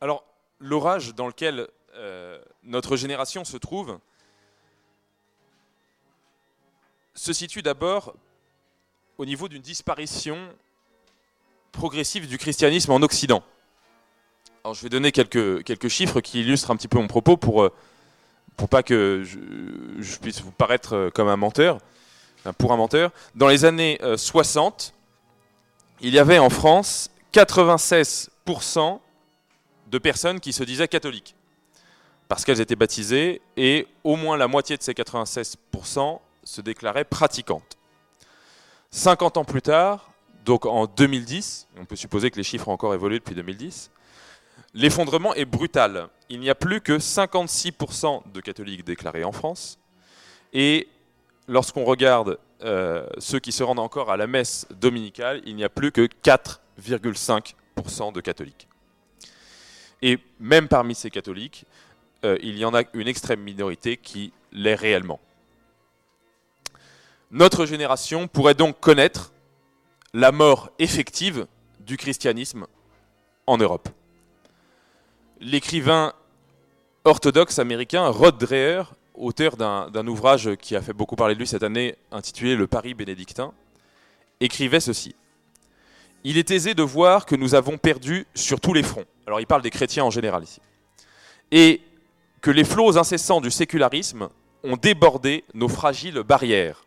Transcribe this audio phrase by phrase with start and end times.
[0.00, 0.24] Alors,
[0.58, 3.98] l'orage dans lequel euh, notre génération se trouve
[7.14, 8.14] se situe d'abord
[9.18, 10.38] au niveau d'une disparition
[11.72, 13.42] progressive du christianisme en Occident.
[14.64, 17.62] Alors, je vais donner quelques, quelques chiffres qui illustrent un petit peu mon propos pour,
[17.62, 17.72] euh,
[18.56, 19.38] pour pas que je,
[20.02, 21.78] je puisse vous paraître euh, comme un menteur,
[22.58, 23.10] pour un menteur.
[23.34, 24.94] Dans les années euh, 60,
[26.00, 29.00] il y avait en France 96%
[29.90, 31.34] de personnes qui se disaient catholiques
[32.28, 37.76] parce qu'elles étaient baptisées et au moins la moitié de ces 96% se déclaraient pratiquantes.
[38.92, 40.12] 50 ans plus tard,
[40.44, 43.90] donc en 2010, on peut supposer que les chiffres ont encore évolué depuis 2010,
[44.74, 46.08] l'effondrement est brutal.
[46.28, 49.80] Il n'y a plus que 56% de catholiques déclarés en France
[50.52, 50.86] et
[51.48, 55.68] lorsqu'on regarde euh, ceux qui se rendent encore à la messe dominicale, il n'y a
[55.68, 58.68] plus que 4,5% de catholiques.
[60.02, 61.64] Et même parmi ces catholiques,
[62.24, 65.20] euh, il y en a une extrême minorité qui l'est réellement.
[67.30, 69.32] Notre génération pourrait donc connaître
[70.12, 71.46] la mort effective
[71.80, 72.66] du christianisme
[73.46, 73.88] en Europe.
[75.40, 76.12] L'écrivain
[77.04, 78.82] orthodoxe américain Rod Dreher,
[79.14, 82.94] auteur d'un ouvrage qui a fait beaucoup parler de lui cette année, intitulé Le Paris
[82.94, 83.52] bénédictin,
[84.40, 85.14] écrivait ceci.
[86.24, 89.06] Il est aisé de voir que nous avons perdu sur tous les fronts.
[89.26, 90.60] Alors il parle des chrétiens en général ici.
[91.50, 91.80] Et
[92.40, 94.28] que les flots incessants du sécularisme
[94.62, 96.84] ont débordé nos fragiles barrières.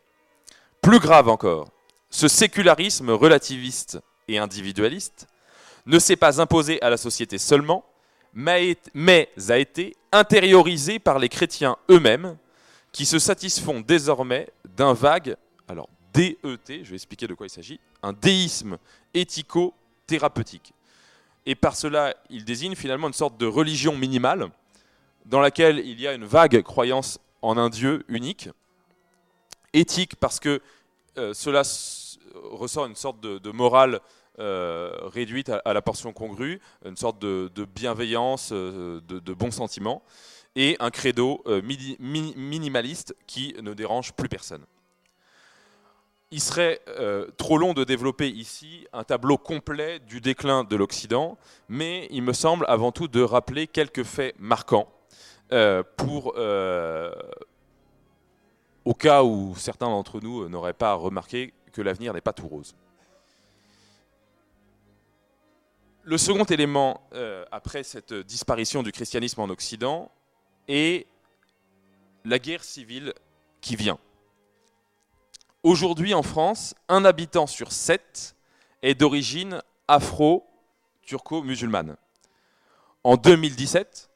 [0.81, 1.69] Plus grave encore,
[2.09, 5.27] ce sécularisme relativiste et individualiste
[5.85, 7.85] ne s'est pas imposé à la société seulement,
[8.33, 8.77] mais
[9.49, 12.37] a été intériorisé par les chrétiens eux-mêmes,
[12.91, 15.35] qui se satisfont désormais d'un vague,
[15.67, 18.77] alors DET, je vais expliquer de quoi il s'agit, un déisme
[19.13, 20.73] éthico-thérapeutique.
[21.45, 24.49] Et par cela, il désigne finalement une sorte de religion minimale,
[25.25, 28.49] dans laquelle il y a une vague croyance en un Dieu unique,
[29.73, 30.61] éthique parce que
[31.17, 31.63] euh, cela
[32.33, 33.99] ressort une sorte de, morale
[34.39, 40.01] euh, réduite à, la portion congrue, une sorte de, bienveillance, euh, de, de, bons sentiments,
[40.55, 44.63] et un credo minimaliste qui ne dérange plus personne.
[46.33, 51.37] Il serait euh, trop long de développer ici un tableau complet du déclin de l'Occident,
[51.69, 54.91] mais il me semble avant tout de rappeler quelques faits marquants
[55.51, 57.13] euh, pour, euh,
[58.83, 62.73] au cas où certains d'entre nous n'auraient pas remarqué que l'avenir n'est pas tout rose.
[66.01, 67.07] Le second élément,
[67.51, 70.09] après cette disparition du christianisme en Occident,
[70.67, 71.05] est
[72.25, 73.13] la guerre civile
[73.61, 73.99] qui vient.
[75.63, 78.35] Aujourd'hui en France, un habitant sur sept
[78.81, 81.95] est d'origine afro-turco-musulmane.
[83.05, 84.09] En 2017,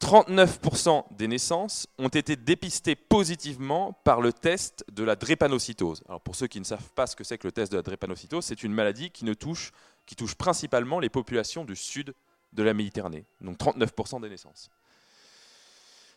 [0.00, 6.02] 39% des naissances ont été dépistées positivement par le test de la drépanocytose.
[6.08, 7.82] Alors pour ceux qui ne savent pas ce que c'est que le test de la
[7.82, 9.72] drépanocytose, c'est une maladie qui, touche,
[10.06, 12.14] qui touche principalement les populations du sud
[12.54, 14.70] de la Méditerranée, donc 39% des naissances.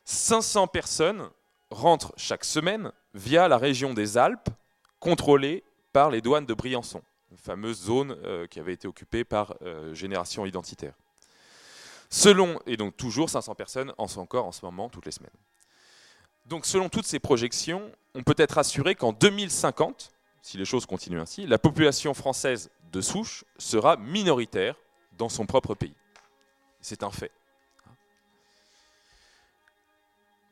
[0.06, 1.30] 500 personnes
[1.72, 4.48] rentrent chaque semaine via la région des Alpes,
[5.02, 7.02] contrôlée par les douanes de Briançon,
[7.32, 10.94] une fameuse zone euh, qui avait été occupée par euh, Génération Identitaire.
[12.10, 15.30] Selon, et donc toujours 500 personnes en sont encore en ce moment, toutes les semaines.
[16.46, 21.22] Donc selon toutes ces projections, on peut être assuré qu'en 2050, si les choses continuent
[21.22, 24.76] ainsi, la population française de souche sera minoritaire
[25.18, 25.96] dans son propre pays.
[26.80, 27.32] C'est un fait.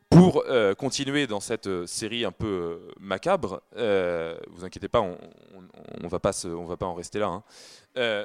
[0.09, 5.01] Pour euh, continuer dans cette euh, série un peu euh, macabre, euh, vous inquiétez pas,
[5.01, 5.15] on
[6.01, 7.27] ne va, pas va pas en rester là.
[7.27, 7.43] Hein.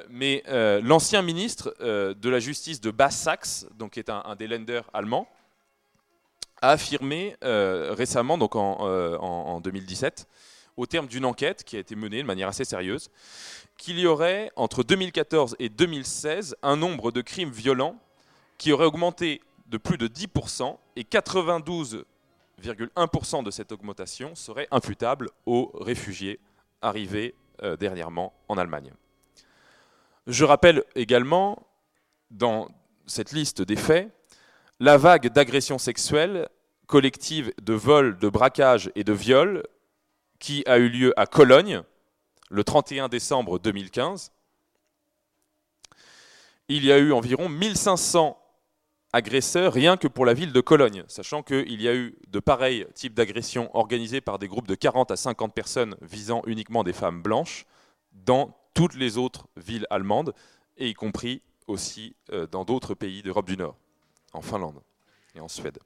[0.09, 0.43] Mais
[0.81, 5.27] l'ancien ministre de la Justice de Basse-Saxe, donc qui est un, un, des lenders allemands,
[6.61, 10.27] a affirmé récemment, donc en, en, en 2017,
[10.77, 13.09] au terme d'une enquête qui a été menée de manière assez sérieuse,
[13.77, 17.97] qu'il y aurait entre 2014 et 2016 un nombre de crimes violents
[18.57, 25.71] qui aurait augmenté de plus de 10% et 92,1% de cette augmentation serait imputable aux
[25.79, 26.39] réfugiés
[26.81, 28.93] arrivés euh, dernièrement en Allemagne.
[30.27, 31.67] Je rappelle également,
[32.31, 32.69] dans
[33.05, 34.11] cette liste des faits,
[34.79, 36.49] la vague d'agressions sexuelles
[36.87, 39.63] collectives de vols, de braquages et de viols
[40.39, 41.81] qui a eu lieu à Cologne
[42.49, 44.31] le 31 décembre 2015.
[46.67, 48.37] Il y a eu environ 1500
[49.15, 52.85] agresseurs rien que pour la ville de Cologne, sachant qu'il y a eu de pareils
[52.93, 57.21] types d'agressions organisées par des groupes de 40 à 50 personnes visant uniquement des femmes
[57.21, 57.65] blanches
[58.11, 60.33] dans toutes les autres villes allemandes,
[60.75, 62.13] et y compris aussi
[62.51, 63.77] dans d'autres pays d'Europe du Nord,
[64.33, 64.81] en Finlande
[65.33, 65.79] et en Suède.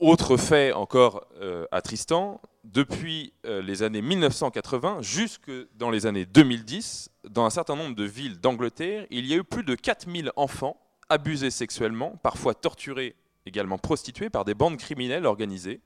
[0.00, 1.26] Autre fait encore
[1.72, 2.40] attristant,
[2.72, 8.38] depuis les années 1980 jusque dans les années 2010, dans un certain nombre de villes
[8.40, 10.78] d'Angleterre, il y a eu plus de 4000 enfants
[11.08, 13.16] abusés sexuellement, parfois torturés,
[13.46, 15.80] également prostitués par des bandes criminelles organisées,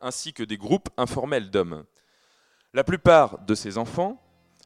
[0.00, 1.84] ainsi que des groupes informels d'hommes.
[2.72, 4.20] La plupart de ces enfants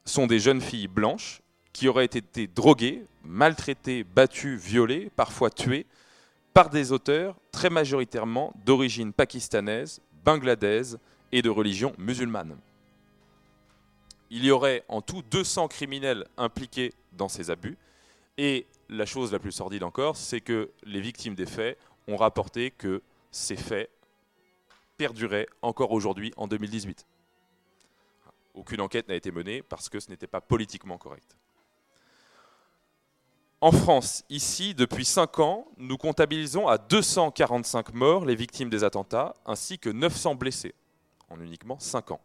[0.06, 1.42] sont des jeunes filles blanches
[1.74, 5.86] qui auraient été droguées, maltraitées, battues, violées, parfois tuées,
[6.54, 10.98] par des auteurs très majoritairement d'origine pakistanaise, bangladaise
[11.32, 12.56] et de religion musulmane.
[14.30, 17.78] Il y aurait en tout 200 criminels impliqués dans ces abus,
[18.36, 22.70] et la chose la plus sordide encore, c'est que les victimes des faits ont rapporté
[22.70, 23.90] que ces faits
[24.96, 27.06] perduraient encore aujourd'hui en 2018.
[28.54, 31.36] Aucune enquête n'a été menée parce que ce n'était pas politiquement correct.
[33.60, 39.34] En France, ici, depuis 5 ans, nous comptabilisons à 245 morts les victimes des attentats,
[39.44, 40.74] ainsi que 900 blessés,
[41.30, 42.20] en uniquement 5 ans.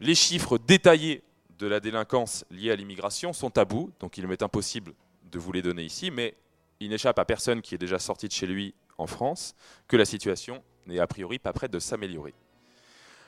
[0.00, 1.22] Les chiffres détaillés
[1.58, 4.94] de la délinquance liée à l'immigration sont tabous, donc il m'est impossible
[5.30, 6.34] de vous les donner ici, mais
[6.80, 9.54] il n'échappe à personne qui est déjà sorti de chez lui en France
[9.88, 12.34] que la situation n'est a priori pas prête de s'améliorer.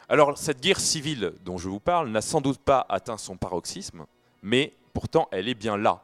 [0.09, 4.07] Alors cette guerre civile dont je vous parle n'a sans doute pas atteint son paroxysme,
[4.43, 6.03] mais pourtant elle est bien là,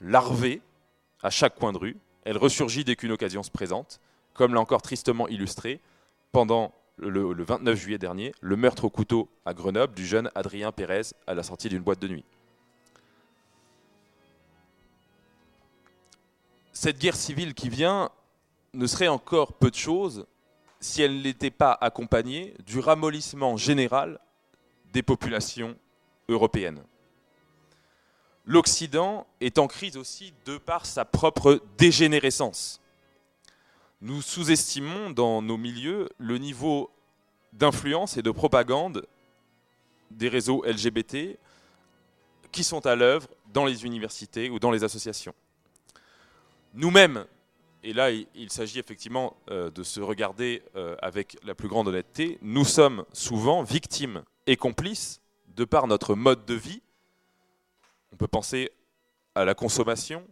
[0.00, 0.60] larvée
[1.22, 4.00] à chaque coin de rue, elle ressurgit dès qu'une occasion se présente,
[4.34, 5.80] comme l'a encore tristement illustré
[6.32, 10.72] pendant le, le, 29 juillet dernier le meurtre au couteau à Grenoble du jeune Adrien
[10.72, 12.24] Pérez à la sortie d'une boîte de nuit.
[16.72, 18.10] Cette guerre civile qui vient
[18.74, 20.26] ne serait encore peu de choses
[20.80, 24.20] si elle n'était pas accompagnée du ramollissement général
[24.92, 25.76] des populations
[26.28, 26.82] européennes.
[28.44, 32.80] L'Occident est en crise aussi de par sa propre dégénérescence.
[34.02, 36.90] Nous sous-estimons dans nos milieux le niveau
[37.52, 39.06] d'influence et de propagande
[40.10, 41.38] des réseaux LGBT
[42.52, 45.34] qui sont à l'œuvre dans les universités ou dans les associations.
[46.74, 47.24] Nous-mêmes,
[47.82, 52.38] et là, il, s'agit effectivement euh, de se regarder euh, avec la plus grande honnêteté.
[52.42, 55.20] Nous sommes souvent victimes et complices
[55.54, 56.82] de par notre mode de vie.
[58.12, 58.70] On peut penser
[59.34, 60.26] à la consommation,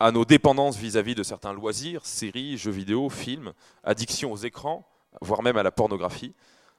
[0.00, 3.52] à nos dépendances vis-à-vis de certains loisirs, séries, jeux vidéo, films,
[3.82, 4.86] addiction aux écrans,
[5.20, 6.34] voire même à la pornographie.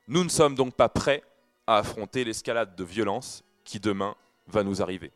[0.07, 1.23] Nous ne sommes donc pas prêts
[1.67, 4.15] à affronter l'escalade de violence qui demain
[4.47, 5.11] va nous arriver.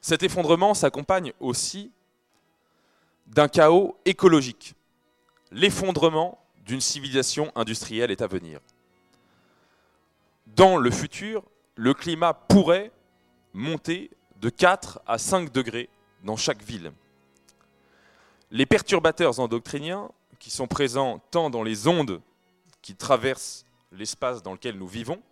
[0.00, 1.90] Cet effondrement s'accompagne aussi
[3.26, 4.74] d'un chaos écologique.
[5.50, 8.60] L'effondrement d'une civilisation industrielle est à venir.
[10.46, 11.42] Dans le futur,
[11.76, 12.90] le climat pourrait
[13.54, 14.10] monter
[14.44, 15.88] de 4 à 5 degrés
[16.22, 16.92] dans chaque ville.
[18.50, 22.20] Les perturbateurs endocriniens, qui sont présents tant dans les ondes
[22.82, 25.22] qui traversent l'espace dans lequel nous vivons,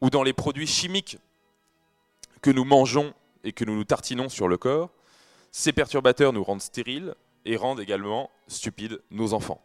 [0.00, 1.18] ou dans les produits chimiques
[2.40, 3.12] que nous mangeons
[3.42, 4.90] et que nous nous tartinons sur le corps,
[5.50, 9.60] ces perturbateurs nous rendent stériles et rendent également stupides nos enfants.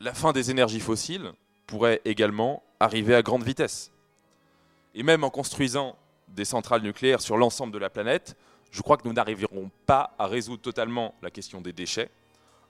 [0.00, 1.32] La fin des énergies fossiles
[1.66, 3.90] pourrait également arriver à grande vitesse.
[4.94, 5.96] Et même en construisant
[6.36, 8.36] des centrales nucléaires sur l'ensemble de la planète,
[8.70, 12.10] je crois que nous n'arriverons pas à résoudre totalement la question des déchets,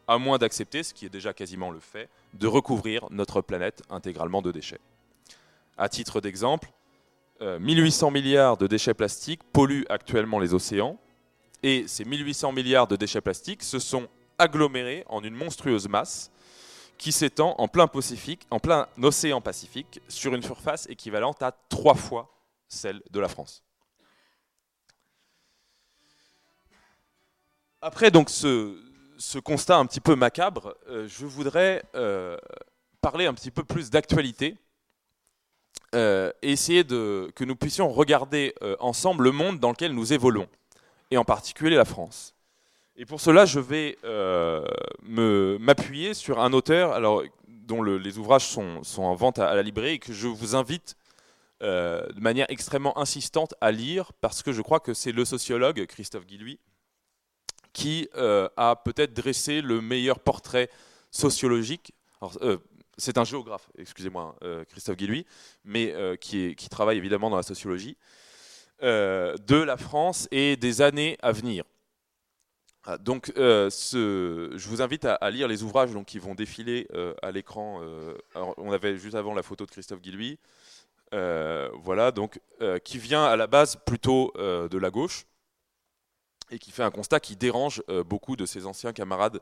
[0.09, 4.41] à moins d'accepter, ce qui est déjà quasiment le fait, de recouvrir notre planète intégralement
[4.41, 4.81] de déchets.
[5.77, 6.71] À titre d'exemple,
[7.41, 10.97] 1800 euh, milliards de déchets plastiques polluent actuellement les océans,
[11.63, 14.07] et ces 1800 milliards de déchets plastiques se sont
[14.39, 16.31] agglomérés en une monstrueuse masse
[16.99, 21.95] qui s'étend en plein Pacifique, en plein océan Pacifique, sur une surface équivalente à trois
[21.95, 22.36] fois
[22.69, 23.63] celle de la France.
[27.83, 32.37] Après donc ce, constat un petit peu macabre, euh, je voudrais euh,
[33.01, 34.57] parler un petit peu plus d'actualité
[35.95, 40.49] euh, et essayer de, que nous puissions regarder ensemble le monde dans lequel nous évoluons,
[41.11, 42.35] et en particulier la France.
[42.97, 43.99] Et pour cela, je vais
[45.03, 49.95] m'appuyer sur un auteur alors, dont les ouvrages sont, sont, en vente à, la librairie
[49.95, 50.97] et que je vous invite
[51.61, 56.27] de manière extrêmement insistante à lire parce que je crois que c'est le sociologue Christophe
[56.27, 56.59] Guilluy
[57.73, 60.71] qui a peut-être dressé le meilleur portrait
[61.11, 61.95] sociologique,
[62.99, 65.27] c'est un géographe, excusez-moi, euh, Christophe Guilluy,
[65.65, 67.97] mais euh, qui, travaille évidemment dans la sociologie,
[68.83, 71.65] euh, de la France et des années à venir.
[72.85, 76.87] Ah, donc, je vous invite à, lire les ouvrages qui vont défiler
[77.21, 77.81] à l'écran.
[78.37, 80.39] on avait juste avant la photo de Christophe Guilluy.
[81.13, 82.41] Voilà, donc,
[82.85, 85.27] qui vient à la base plutôt de la gauche
[86.51, 89.41] et qui fait un constat qui dérange beaucoup de ses anciens camarades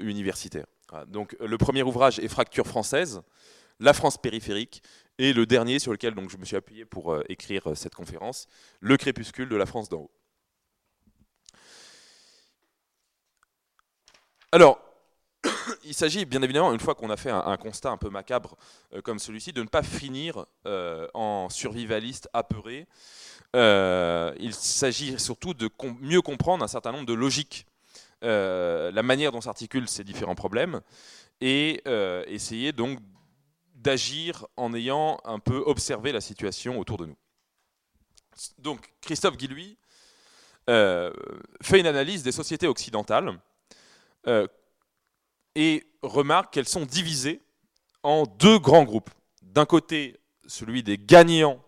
[0.00, 0.66] universitaires.
[1.06, 3.22] Donc, le premier ouvrage est Fracture française,
[3.80, 4.82] la France périphérique,
[5.18, 8.48] et le dernier sur lequel donc, je me suis appuyé pour écrire cette conférence,
[8.80, 10.10] Le crépuscule de la France d'en haut.
[14.50, 14.80] Alors,
[15.84, 18.56] il s'agit bien évidemment, une fois qu'on a fait un, constat un peu macabre
[18.94, 22.86] euh, comme celui-ci, de ne pas finir euh, en survivaliste apeuré.
[23.54, 25.68] Euh, il s'agit surtout de
[26.00, 27.66] mieux comprendre un certain nombre de logiques,
[28.22, 30.80] la manière dont s'articulent ces différents problèmes,
[31.40, 31.82] et
[32.28, 33.00] essayer donc
[33.74, 37.16] d'agir en ayant un peu observé la situation autour de nous.
[38.58, 39.76] Donc, Christophe Guillouis
[40.68, 43.36] fait une analyse des sociétés occidentales
[45.54, 47.40] et remarque qu'elles sont divisées
[48.02, 49.10] en deux grands groupes.
[49.42, 51.62] D'un côté, celui des gagnants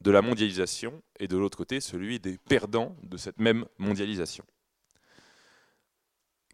[0.00, 4.44] de la mondialisation et de l'autre côté, celui des perdants de cette même mondialisation.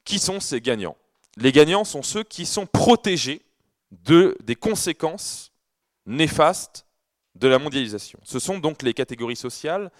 [0.04, 0.96] Qui sont ces gagnants?
[1.36, 3.42] Les gagnants sont ceux qui sont protégés
[3.90, 5.52] de, des conséquences
[6.06, 6.86] néfastes
[7.34, 8.18] de la mondialisation.
[8.24, 9.90] Ce sont donc les catégories sociales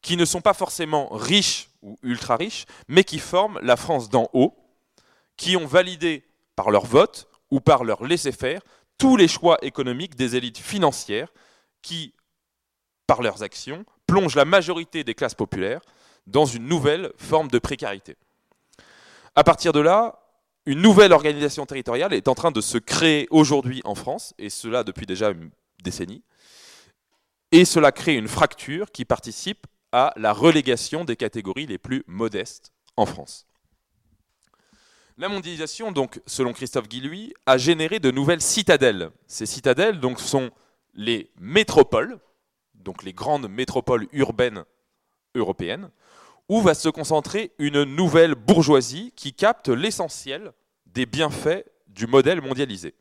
[0.00, 4.28] qui ne sont pas forcément riches ou ultra riches, mais qui forment la France d'en
[4.32, 4.56] haut,
[5.38, 8.60] qui ont validé par leur vote ou par leur laisser-faire
[8.98, 11.32] tous les choix économiques des élites financières
[11.80, 12.12] qui,
[13.06, 15.80] par leurs actions, plongent la majorité des classes populaires
[16.26, 18.16] dans une nouvelle forme de précarité.
[19.34, 20.18] À partir de là,
[20.66, 24.84] une nouvelle organisation territoriale est en train de se créer aujourd'hui en France, et cela
[24.84, 25.50] depuis déjà une
[25.82, 26.22] décennie,
[27.52, 32.72] et cela crée une fracture qui participe à la relégation des catégories les plus modestes
[32.96, 33.47] en France.
[35.20, 39.10] La mondialisation, donc, selon Christophe Guillouis, a généré de nouvelles citadelles.
[39.26, 40.52] Ces citadelles sont
[40.94, 42.20] les métropoles,
[42.74, 44.64] donc les grandes métropoles urbaines
[45.34, 45.90] européennes,
[46.48, 50.52] où va se concentrer une nouvelle bourgeoisie qui capte l'essentiel
[50.86, 52.94] des bienfaits du modèle mondialisé.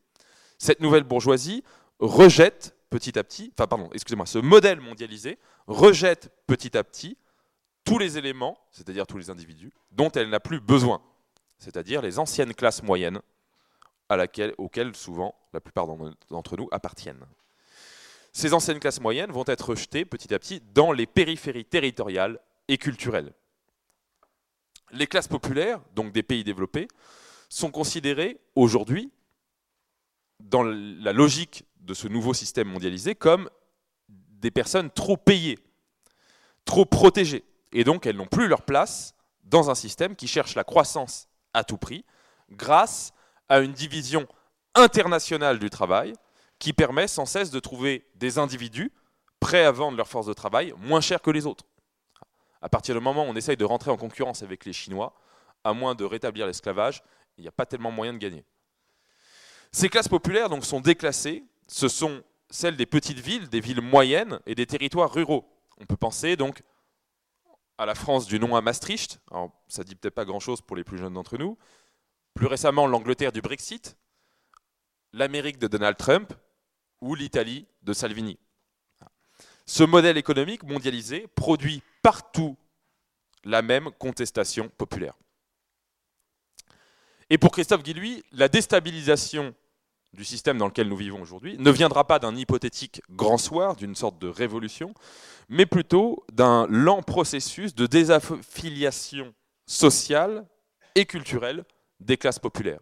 [0.57, 1.63] Cette nouvelle bourgeoisie
[1.99, 7.15] rejette petit à petit, enfin pardon, excusez-moi, ce modèle mondialisé rejette petit à petit
[7.83, 10.99] tous les éléments, c'est-à-dire tous les individus, dont elle n'a plus besoin,
[11.59, 13.21] c'est-à-dire les anciennes classes moyennes
[14.57, 15.87] auxquelles souvent la plupart
[16.29, 17.25] d'entre nous appartiennent.
[18.31, 22.77] Ces anciennes classes moyennes vont être rejetées petit à petit dans les périphéries territoriales et
[22.77, 23.33] culturelles.
[24.91, 26.87] Les classes populaires, donc des pays développés,
[27.49, 29.11] sont considérées aujourd'hui,
[30.39, 33.49] dans la logique de ce nouveau système mondialisé comme
[34.07, 35.57] des personnes trop payées,
[36.63, 37.43] trop protégées.
[37.71, 41.26] Et donc elles n'ont plus leur place dans un système qui cherche la croissance
[41.57, 42.05] à tout prix,
[42.51, 43.13] grâce
[43.49, 44.27] à une division
[44.75, 46.13] internationale du travail
[46.59, 48.91] qui permet sans cesse de trouver des individus
[49.39, 51.65] prêts à vendre leur force de travail moins cher que les autres.
[52.61, 55.13] À partir du moment où on essaye de rentrer en concurrence avec les Chinois,
[55.63, 57.03] à moins de rétablir l'esclavage,
[57.37, 58.43] il n'y a pas tellement moyen de gagner.
[59.71, 64.39] Ces classes populaires donc, sont déclassées ce sont celles des petites villes, des villes moyennes
[64.45, 65.45] et des territoires ruraux.
[65.79, 66.61] On peut penser donc
[67.77, 69.19] à la France du nom à Maastricht.
[69.31, 71.57] Alors, ça dit peut-être pas grand-chose pour les plus jeunes d'entre nous.
[72.33, 73.97] Plus récemment, l'Angleterre du Brexit,
[75.13, 76.33] l'Amérique de Donald Trump
[77.01, 78.39] ou l'Italie de Salvini.
[79.65, 82.57] Ce modèle économique mondialisé produit partout
[83.43, 85.13] la même contestation populaire.
[87.29, 89.53] Et pour Christophe Guillouis, la déstabilisation
[90.13, 93.95] du système dans lequel nous vivons aujourd'hui ne viendra pas d'un hypothétique grand soir, d'une
[93.95, 94.93] sorte de révolution,
[95.49, 99.33] mais plutôt d'un lent processus de désaffiliation
[99.65, 100.47] sociale
[100.95, 101.65] et culturelle
[101.99, 102.79] des classes populaires,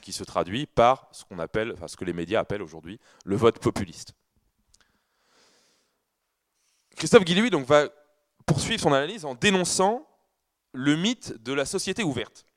[0.00, 4.14] qui se traduit par ce que les médias appellent aujourd'hui le vote populiste.
[6.96, 7.88] Christophe Guillouis va
[8.44, 10.08] poursuivre son analyse en dénonçant
[10.72, 12.47] le mythe de la société ouverte.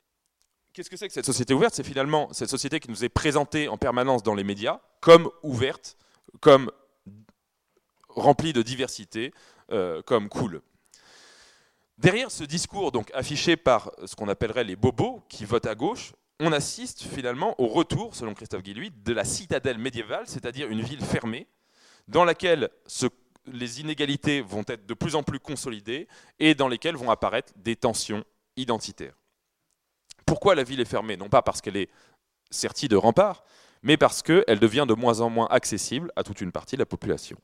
[0.72, 3.68] Qu'est-ce que c'est que cette société ouverte C'est finalement cette société qui nous est présentée
[3.68, 5.98] en permanence dans les médias comme ouverte,
[6.40, 6.70] comme
[8.08, 9.34] remplie de diversité,
[9.70, 10.62] euh, comme cool.
[11.98, 16.12] Derrière ce discours donc affiché par ce qu'on appellerait les bobos qui votent à gauche,
[16.40, 21.04] on assiste finalement au retour, selon Christophe Guillouis, de la citadelle médiévale, c'est-à-dire une ville
[21.04, 21.48] fermée,
[22.08, 22.70] dans laquelle
[23.46, 27.76] les inégalités vont être de plus en plus consolidées et dans lesquelles vont apparaître des
[27.76, 28.24] tensions
[28.56, 29.21] identitaires.
[30.32, 31.90] Pourquoi la ville est fermée Non pas parce qu'elle est
[32.50, 33.44] sertie de remparts,
[33.82, 36.86] mais parce qu'elle devient de moins en moins accessible à toute une partie de la
[36.86, 37.36] population.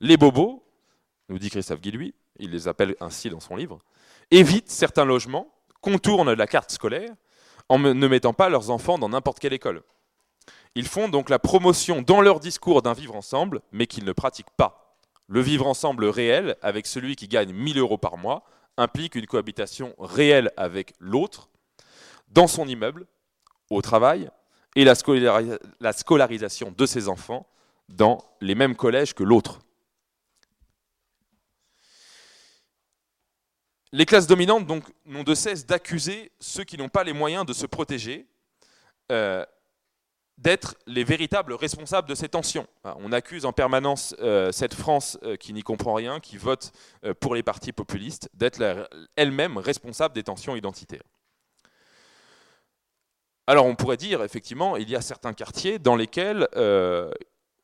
[0.00, 0.64] Les bobos,
[1.28, 3.80] nous dit Christophe Guillouis, il les appelle ainsi dans son livre,
[4.30, 5.46] évitent certains logements,
[5.82, 7.10] contournent la carte scolaire,
[7.68, 9.82] en ne mettant pas leurs enfants dans n'importe quelle école.
[10.74, 14.56] Ils font donc la promotion dans leur discours d'un vivre ensemble, mais qu'ils ne pratiquent
[14.56, 14.96] pas.
[15.28, 18.42] Le vivre ensemble réel, avec celui qui gagne 1000 euros par mois,
[18.78, 21.50] implique une cohabitation réelle avec l'autre,
[22.36, 23.06] dans son immeuble,
[23.70, 24.28] au travail,
[24.76, 27.48] et la, scolarisation de ses enfants
[27.88, 29.60] dans les mêmes collèges que l'autre.
[33.90, 37.54] Les classes dominantes donc n'ont de cesse d'accuser ceux qui n'ont pas les moyens de
[37.54, 38.26] se protéger
[39.10, 39.42] euh,
[40.36, 42.66] d'être les véritables responsables de ces tensions.
[42.84, 46.72] On accuse en permanence euh, cette France euh, qui n'y comprend rien, qui vote
[47.18, 51.04] pour les partis populistes, d'être elle-même responsable des tensions identitaires.
[53.46, 56.48] Alors on pourrait dire, effectivement, il y a certains quartiers dans lesquels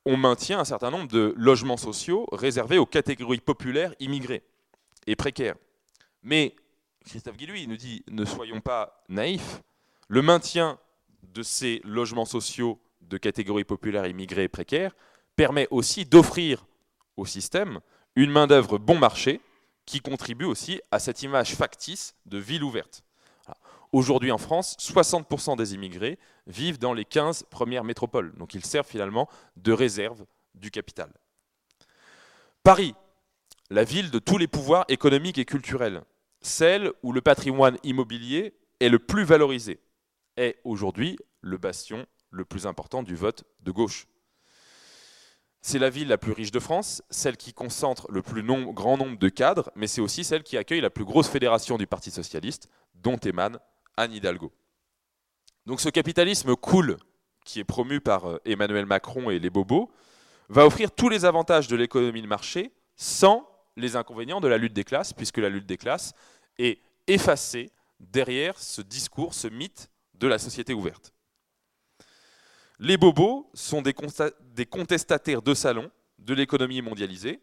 [0.04, 4.42] on maintient un certain nombre de logements sociaux réservés aux catégories populaires immigrées
[5.06, 5.56] et précaires.
[6.22, 6.54] Mais
[7.04, 9.60] Christophe Guillouis nous dit ne soyons pas naïfs,
[10.08, 10.78] le maintien
[11.22, 14.94] de ces logements sociaux de catégories populaires immigrées et précaires
[15.36, 16.66] permet aussi d'offrir
[17.16, 17.80] au système
[18.16, 19.40] une main-d'œuvre bon marché
[19.86, 23.02] qui contribue aussi à cette image factice de ville ouverte.
[23.92, 28.86] Aujourd'hui en France, 60% des immigrés vivent dans les 15 premières métropoles, donc ils servent
[28.86, 31.12] finalement de réserve du capital.
[32.62, 32.94] Paris,
[33.70, 36.02] la ville de tous les pouvoirs économiques et culturels,
[36.40, 39.80] celle où le patrimoine immobilier est le plus valorisé,
[40.38, 44.06] est aujourd'hui le bastion le plus important du vote de gauche.
[45.60, 49.18] C'est la ville la plus riche de France, celle qui concentre le plus grand nombre
[49.18, 52.68] de cadres, mais c'est aussi celle qui accueille la plus grosse fédération du Parti socialiste,
[52.94, 53.58] dont émane
[53.96, 54.52] Anne Hidalgo.
[55.66, 56.96] Donc ce capitalisme cool,
[57.44, 59.90] qui est promu par euh, Emmanuel Macron et les bobos,
[60.48, 64.74] va offrir tous les avantages de l'économie de marché sans les inconvénients de la lutte
[64.74, 66.12] des classes, puisque la lutte des classes
[66.58, 67.70] est effacée
[68.00, 71.12] derrière ce discours, ce mythe de la société ouverte.
[72.78, 73.94] Les bobos sont des,
[74.66, 77.40] contestataires de salon de l'économie mondialisée.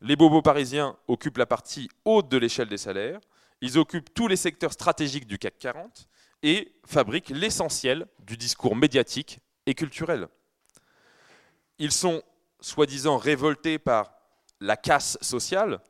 [0.00, 3.20] Les bobos parisiens occupent la partie haute de l'échelle des salaires.
[3.60, 6.08] Ils occupent tous les secteurs stratégiques du CAC 40
[6.42, 10.28] et fabriquent l'essentiel du discours médiatique et culturel.
[11.78, 12.22] Ils sont
[12.60, 14.12] soi-disant révoltés par
[14.60, 15.80] la casse sociale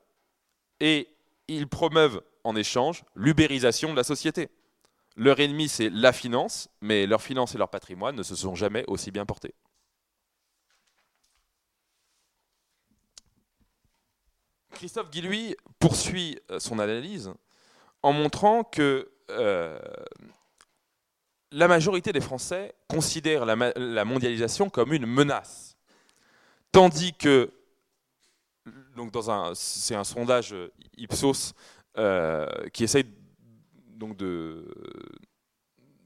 [0.80, 1.08] et
[1.48, 4.48] ils promeuvent en échange l'ubérisation de la société.
[5.16, 8.84] Leur ennemi, c'est la finance, mais leur finance et leur patrimoine ne se sont jamais
[8.86, 9.54] aussi bien portés.
[14.72, 17.34] Christophe Guillouis poursuit euh, son analyse
[18.02, 19.78] en montrant que euh,
[21.52, 25.76] la majorité des Français considèrent la mondialisation comme une menace,
[26.72, 27.50] tandis que
[28.96, 30.54] dans un, c'est un sondage
[30.96, 31.54] Ipsos
[31.98, 33.04] euh, qui essaye
[33.88, 34.16] donc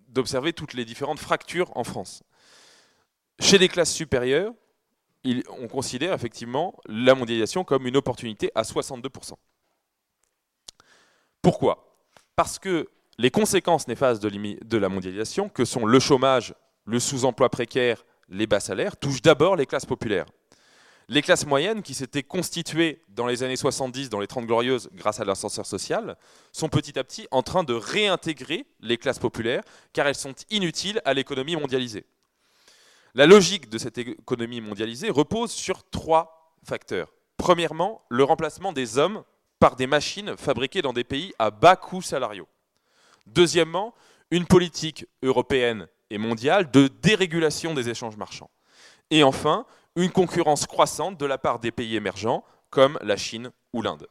[0.09, 2.23] d'observer toutes les différentes fractures en France.
[3.41, 4.53] Chez les classes supérieures,
[5.59, 9.35] on considère effectivement la mondialisation comme une opportunité à 62%.
[11.45, 11.85] Pourquoi?
[12.37, 16.55] Parce que les conséquences néfastes de, la mondialisation, que sont le chômage,
[16.87, 20.25] le sous-emploi précaire, les bas salaires, touchent d'abord les classes populaires.
[21.11, 25.21] Les classes moyennes, qui s'étaient constituées dans les années 70, dans les 30 glorieuses, grâce
[25.21, 26.17] à l'ascenseur social,
[26.51, 31.03] sont petit à petit en train de réintégrer les classes populaires, car elles sont inutiles
[31.05, 32.07] à l'économie mondialisée.
[33.15, 37.13] La logique de cette économie mondialisée repose sur trois facteurs.
[37.37, 39.25] Premièrement, le remplacement des hommes
[39.64, 42.48] par des machines fabriquées dans des pays à bas coûts salariaux.
[43.24, 43.94] Deuxièmement,
[44.31, 48.50] une politique européenne et mondiale de dérégulation des échanges marchands.
[49.11, 49.64] Et enfin,
[49.96, 54.07] une concurrence croissante de la part des pays émergents comme la Chine ou l'Inde.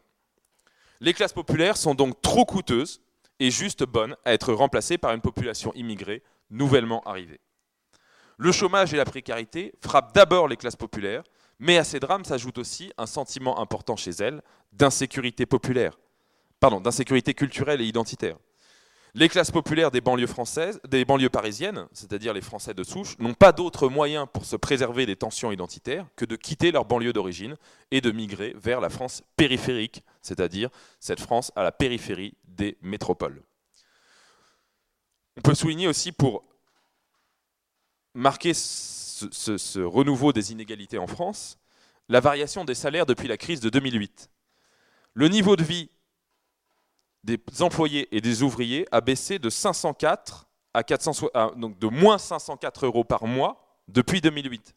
[1.02, 3.00] Les classes populaires sont donc trop coûteuses
[3.40, 7.42] et juste bonnes à être remplacées par une population immigrée nouvellement arrivée.
[8.38, 11.22] Le chômage et la précarité frappent d'abord les classes populaires,
[11.64, 14.42] mais à ces drames s'ajoute aussi un sentiment important chez elles
[14.74, 15.98] d'insécurité populaire,
[16.60, 18.36] pardon, d'insécurité culturelle et identitaire.
[19.14, 23.34] Les classes populaires des banlieues françaises, des banlieues parisiennes, c'est-à-dire les Français de souche, n'ont
[23.34, 27.56] pas d'autre moyen pour se préserver des tensions identitaires que de quitter leur banlieue d'origine
[27.92, 33.42] et de migrer vers la France périphérique, c'est-à-dire cette France à la périphérie des métropoles.
[35.38, 36.44] On peut souligner aussi pour
[38.14, 38.54] marquer
[39.14, 41.58] ce, renouveau des inégalités en France,
[42.10, 44.30] la variation des salaires depuis la crise de 2008.
[45.14, 45.90] Le niveau de vie
[47.24, 52.86] des employés et des ouvriers a baissé de 504 à 400, donc de moins 504
[52.86, 54.76] euros par mois depuis 2008.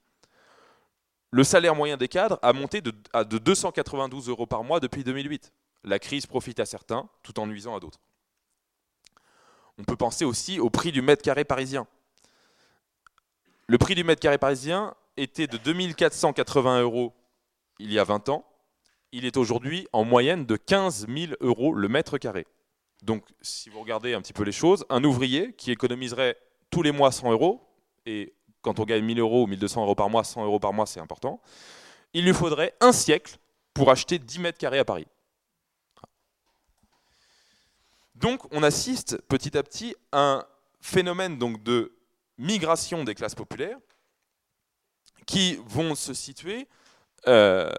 [1.30, 5.52] Le salaire moyen des cadres a monté à de 292 euros par mois depuis 2008.
[5.84, 8.00] La crise profite à certains tout en nuisant à d'autres.
[9.78, 11.86] On peut penser aussi au prix du mètre carré parisien.
[13.68, 17.12] Le prix du mètre carré parisien était de 2480 euros
[17.80, 18.44] il y a 20 ans.
[19.10, 22.46] Il est aujourd'hui en moyenne de 15 000 euros le mètre carré.
[23.02, 26.36] Donc, si vous regardez un petit peu les choses, un ouvrier qui économiserait
[26.70, 27.60] tous les mois 100 euros,
[28.04, 30.86] et quand on gagne 1000 euros ou 1200 euros par mois, 100 euros par mois,
[30.86, 31.40] c'est important,
[32.14, 33.36] il lui faudrait un siècle
[33.74, 35.06] pour acheter 10 mètres carrés à Paris.
[38.14, 40.44] Donc, on assiste petit à petit à un
[40.80, 41.95] phénomène donc, de
[42.38, 43.78] migration des classes populaires
[45.26, 46.68] qui vont se situer
[47.26, 47.70] euh,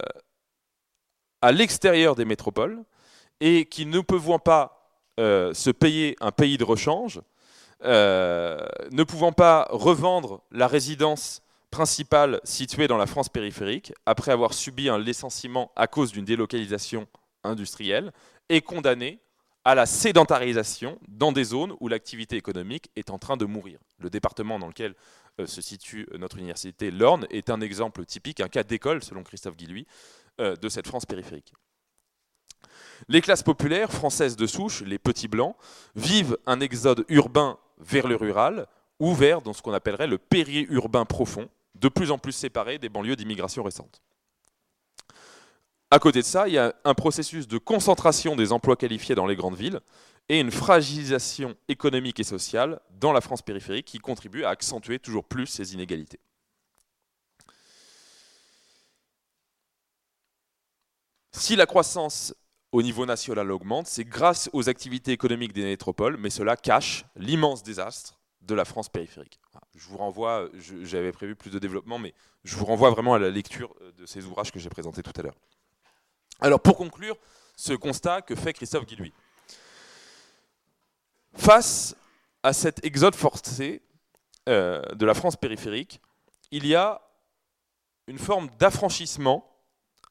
[1.41, 2.83] à l'extérieur des métropoles
[3.39, 4.89] et qui ne pouvant pas
[5.19, 7.21] euh, se payer un pays de rechange,
[7.83, 14.53] euh, ne pouvant pas revendre la résidence principale située dans la France périphérique, après avoir
[14.53, 17.07] subi un licenciement à cause d'une délocalisation
[17.43, 18.11] industrielle,
[18.49, 19.19] est condamné
[19.67, 23.79] à la sédentarisation dans des zones où l'activité économique est en train de mourir.
[23.99, 24.95] Le département dans lequel
[25.41, 29.57] euh, se situe notre université, l'Orne, est un exemple typique, un cas d'école, selon Christophe
[29.57, 29.85] Guilluy,
[30.39, 31.51] euh, de cette France périphérique.
[33.09, 35.57] Les classes populaires françaises de souche, les petits blancs,
[35.97, 38.67] vivent un exode urbain vers le rural
[39.01, 42.87] ou vers dans ce qu'on appellerait le périurbain profond, de plus en plus séparé des
[42.87, 44.01] banlieues d'immigration récentes.
[45.89, 49.25] À côté de ça, il y a un processus de concentration des emplois qualifiés dans
[49.25, 49.79] les grandes villes
[50.27, 55.23] et une fragilisation économique et sociale dans la France périphérique qui contribue à accentuer toujours
[55.23, 56.19] plus ces inégalités.
[61.31, 62.33] Si la croissance
[62.73, 67.63] au niveau national augmente, c'est grâce aux activités économiques des métropoles, mais cela cache l'immense
[67.63, 69.39] désastre de la France périphérique.
[69.75, 70.49] Je vous renvoie,
[70.83, 74.25] j'avais prévu plus de développement, mais je vous renvoie vraiment à la lecture de ces
[74.25, 75.35] ouvrages que j'ai présentés tout à l'heure.
[76.39, 77.17] Alors pour conclure,
[77.55, 79.13] ce constat que fait Christophe Guillouis.
[81.33, 81.95] Face
[82.43, 83.81] à cet exode forcé
[84.47, 85.99] euh, de la France périphérique,
[86.51, 87.01] il y a
[88.07, 89.51] une forme d'affranchissement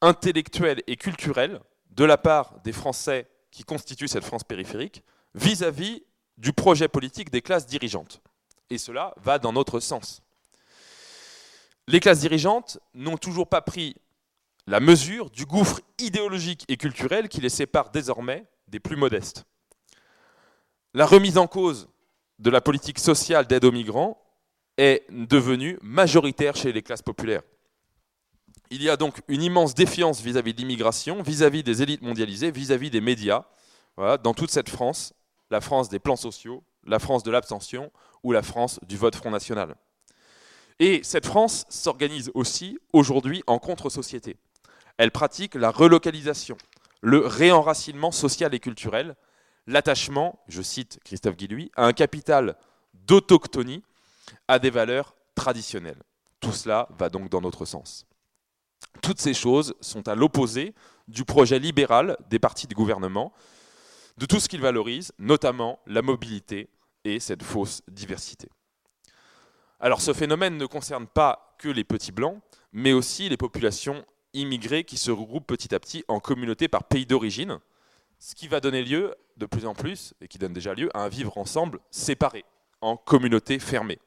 [0.01, 1.61] intellectuel et culturel
[1.91, 5.03] de la part des Français qui constituent cette France périphérique
[5.35, 6.05] vis-à-vis
[6.37, 8.21] du projet politique des classes dirigeantes.
[8.69, 10.21] Et cela va dans notre sens.
[11.87, 13.97] Les classes dirigeantes n'ont toujours pas pris
[14.67, 19.45] la mesure du gouffre idéologique et culturel qui les sépare désormais des plus modestes.
[20.93, 21.89] La remise en cause
[22.39, 24.21] de la politique sociale d'aide aux migrants
[24.77, 27.43] est devenue majoritaire chez les classes populaires.
[28.71, 32.91] Il y a donc une immense défiance vis-à-vis de l'immigration, vis-à-vis des élites mondialisées, vis-à-vis
[32.91, 33.45] des médias,
[33.97, 35.15] dans toute cette France,
[35.51, 39.31] la France des plans sociaux, la France de l'abstention ou la France du vote Front
[39.31, 39.77] National.
[40.79, 44.37] Et cette France s'organise aussi aujourd'hui en contre-société.
[44.99, 46.57] Elle pratique la relocalisation,
[47.03, 49.17] le réenracinement social et culturel,
[49.67, 52.57] l'attachement, je cite Christophe Guilluy, à un capital
[52.95, 53.83] d'autochtonie,
[54.49, 56.03] à des valeurs traditionnelles.
[56.41, 58.07] Tout cela va donc dans notre sens.
[59.03, 60.75] Toutes ces choses sont à l'opposé
[61.09, 63.33] du projet libéral des partis de gouvernement,
[64.19, 66.71] de tout ce qu'ils valorisent, notamment la mobilité
[67.05, 68.49] et cette fausse diversité.
[69.79, 72.41] Alors ce phénomène ne concerne pas que les petits blancs,
[72.73, 74.05] mais aussi les populations
[74.37, 77.59] immigrés qui se regroupent petit à petit en communautés par pays d'origine,
[78.19, 81.03] ce qui va donner lieu de plus en plus, et qui donne déjà lieu, à
[81.03, 82.45] un vivre ensemble séparé,
[82.81, 83.99] en communautés fermées.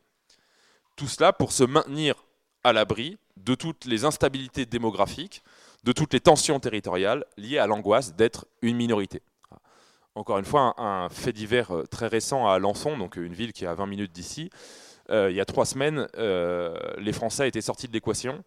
[0.95, 2.15] Tout cela pour se maintenir
[2.63, 5.43] à l'abri de toutes les instabilités démographiques,
[5.83, 9.21] de toutes les tensions territoriales liées à l'angoisse d'être une minorité.
[10.15, 13.63] Encore une fois, un, fait divers euh, très récent à Alençon, donc une ville qui
[13.63, 14.49] est à 20 minutes d'ici.
[15.11, 18.43] Euh, il y a trois semaines, euh, les Français étaient sortis de l'équation euh,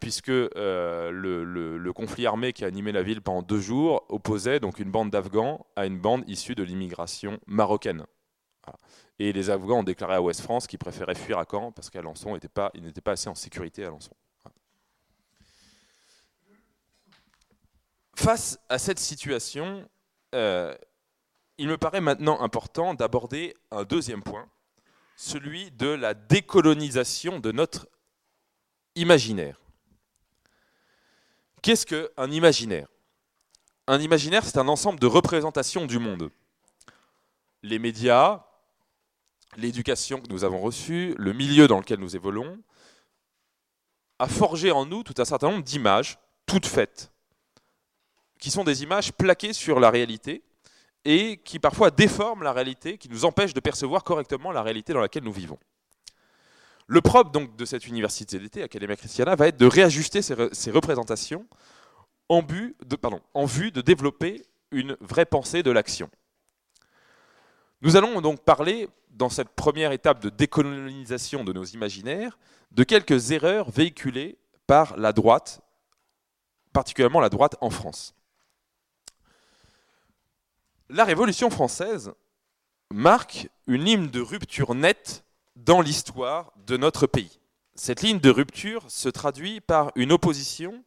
[0.00, 4.78] puisque euh, le, conflit armé qui a animé la ville pendant deux jours opposait donc
[4.78, 8.04] une bande d'Afghans à une bande issue de l'immigration marocaine.
[9.18, 12.32] Et les Afghans ont déclaré à Ouest France qu'ils préféraient fuir à Caen parce qu'Alençon
[12.34, 12.72] n'était pas,
[13.04, 14.14] pas assez en sécurité à Alençon.
[18.16, 19.88] Face à cette situation,
[20.34, 20.74] euh,
[21.58, 24.48] il me paraît maintenant important d'aborder un deuxième point,
[25.14, 27.86] celui de la décolonisation de notre
[28.96, 29.63] imaginaire.
[31.64, 32.88] Qu'est-ce qu'un imaginaire?
[33.86, 36.30] Un imaginaire, c'est un ensemble de représentations du monde.
[37.62, 38.44] Les médias,
[39.56, 42.60] l'éducation que nous avons reçue, le milieu dans lequel nous évoluons,
[44.18, 47.10] a forgé en nous tout un certain nombre d'images, toutes faites,
[48.38, 50.42] qui sont des images plaquées sur la réalité
[51.06, 55.00] et qui parfois déforment la réalité, qui nous empêchent de percevoir correctement la réalité dans
[55.00, 55.58] laquelle nous vivons.
[56.86, 61.46] Le propre donc de cette université d'été, Academia Christiana, va être de réajuster ces, représentations
[62.28, 62.76] en vue
[63.70, 66.10] de développer une vraie pensée de l'action.
[67.80, 72.38] Nous allons donc parler, dans cette première étape de décolonisation de nos imaginaires,
[72.72, 75.60] de quelques erreurs véhiculées par la droite,
[76.72, 78.14] particulièrement la droite en France.
[80.88, 82.12] La Révolution française
[82.90, 85.24] marque une ligne de rupture nette
[85.56, 87.40] dans l'histoire de notre pays.
[87.74, 90.84] Cette ligne de rupture se traduit par une opposition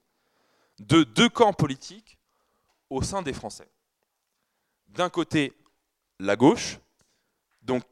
[0.80, 2.18] de deux camps politiques
[2.90, 3.70] au sein des Français.
[4.90, 5.54] D'un côté,
[6.20, 6.80] la gauche,
[7.62, 7.84] donc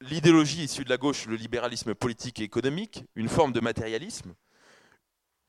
[0.00, 4.34] l'idéologie issue de la gauche, le libéralisme politique et économique, une forme de matérialisme,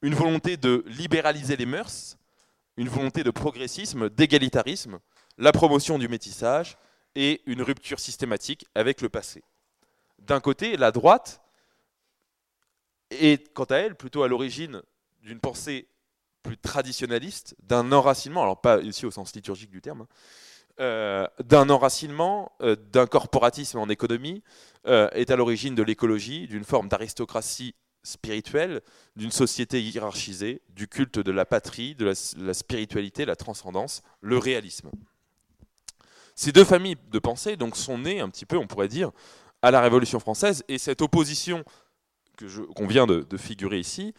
[0.01, 2.17] une volonté de libéraliser les mœurs,
[2.77, 4.99] une volonté de progressisme, d'égalitarisme,
[5.37, 6.77] la promotion du métissage
[7.15, 9.43] et une rupture systématique avec le passé.
[10.21, 11.41] D'un côté, la droite
[13.10, 14.81] est, quant à elle, plutôt à l'origine
[15.21, 15.88] d'une pensée
[16.43, 20.07] plus traditionnaliste, d'un enracinement, alors pas ici au sens liturgique du terme, hein,
[20.79, 24.41] euh, d'un enracinement, euh, d'un corporatisme en économie,
[24.88, 28.81] euh, est à l'origine de l'écologie, d'une forme d'aristocratie spirituelle,
[29.15, 34.89] d'une société hiérarchisée, du culte de la patrie, de la, spiritualité, la transcendance, le réalisme.
[36.36, 39.12] Ces deux familles de pensée donc, sont nées un petit peu, on pourrait dire,
[39.62, 41.63] à la Révolution française, et cette opposition
[42.76, 44.13] qu'on vient de, de, figurer ici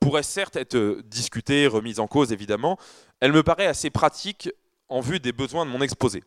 [0.00, 2.78] pourrait certes être discutée, remise en cause évidemment,
[3.20, 4.50] elle me paraît assez pratique
[4.88, 6.22] en vue des besoins de mon exposé.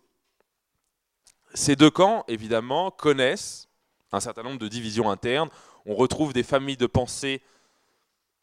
[1.54, 3.68] Ces deux camps, évidemment, connaissent
[4.12, 5.50] un certain nombre de divisions internes.
[5.86, 7.42] On retrouve des familles de pensée,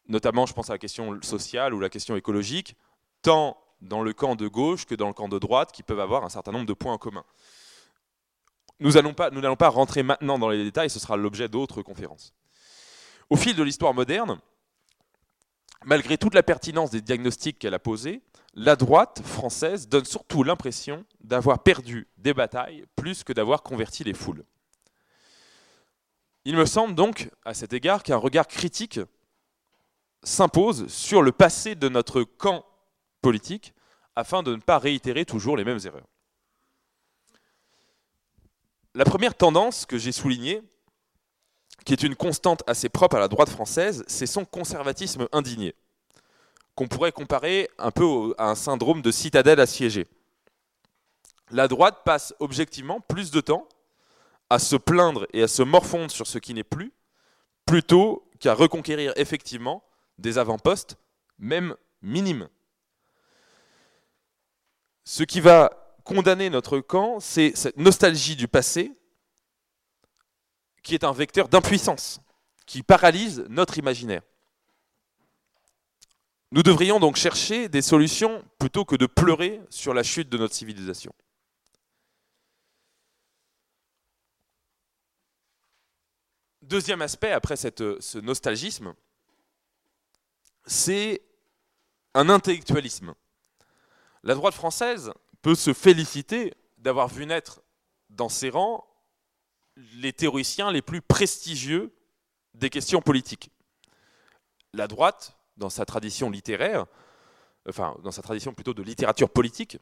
[0.07, 2.75] notamment je pense à la question sociale ou la question écologique,
[3.21, 6.23] tant dans le camp de gauche que dans le camp de droite, qui peuvent avoir
[6.23, 7.23] un certain nombre de points en commun.
[8.79, 12.33] Nous n'allons pas, rentrer maintenant dans les détails, ce sera l'objet d'autres conférences.
[13.29, 14.39] Au fil de l'histoire moderne,
[15.83, 18.21] malgré toute la pertinence des diagnostics qu'elle a posés,
[18.53, 24.13] la droite française donne surtout l'impression d'avoir perdu des batailles plus que d'avoir converti les
[24.13, 24.43] foules.
[26.45, 28.99] Il me semble donc, à cet égard, qu'un regard critique
[30.23, 32.65] s'impose sur le passé de notre camp
[33.21, 33.73] politique
[34.15, 36.07] afin de ne pas réitérer toujours les mêmes erreurs.
[38.97, 40.63] La première tendance que j'ai soulignée,
[41.85, 45.75] qui est une constante assez propre à la droite française, c'est son conservatisme indigné
[46.73, 50.07] qu'on pourrait comparer un peu à un syndrome de citadelle assiégée.
[51.51, 53.67] La droite passe objectivement plus de temps
[54.49, 56.91] à se plaindre et à se morfondre sur ce qui n'est plus,
[57.67, 59.83] plutôt qu'à reconquérir effectivement
[60.17, 60.97] des avant-postes,
[61.37, 62.49] même minimes.
[65.03, 68.93] Ce qui va condamner notre camp, c'est cette nostalgie du passé,
[70.81, 72.21] qui est un vecteur d'impuissance,
[72.65, 74.21] qui paralyse notre imaginaire.
[76.51, 80.55] Nous devrions donc chercher des solutions plutôt que de pleurer sur la chute de notre
[80.55, 81.13] civilisation.
[86.61, 88.93] Deuxième aspect, après ce nostalgisme,
[90.65, 91.21] c'est
[92.13, 93.13] un intellectualisme.
[94.23, 97.61] La droite française peut se féliciter d'avoir vu naître
[98.09, 98.85] dans ses rangs
[99.93, 101.93] les théoriciens les plus prestigieux
[102.53, 103.51] des questions politiques.
[104.73, 106.85] La droite dans sa tradition littéraire,
[107.67, 109.77] enfin dans sa tradition plutôt de littérature politique,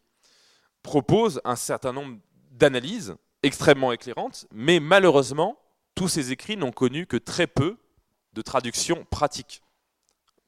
[0.84, 2.18] propose un certain nombre
[2.52, 5.58] d'analyses extrêmement éclairantes, mais malheureusement,
[5.94, 7.78] tous ces écrits n'ont connu que très peu
[8.34, 9.62] de traductions pratiques.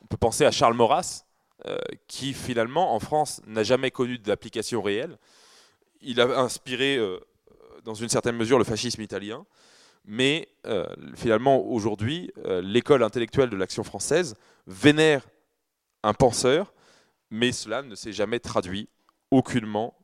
[0.01, 1.25] On peut penser à Charles Maurras,
[1.65, 5.17] euh, qui finalement en France n'a jamais connu d'application réelle.
[6.01, 7.19] Il a inspiré euh,
[7.83, 9.43] dans une certaine mesure le fascisme italien,
[10.05, 14.35] mais euh, finalement aujourd'hui, l'école intellectuelle de l'action française
[14.67, 15.27] vénère
[16.03, 16.73] un penseur,
[17.31, 18.87] mais cela ne s'est jamais traduit
[19.31, 19.97] aucunement,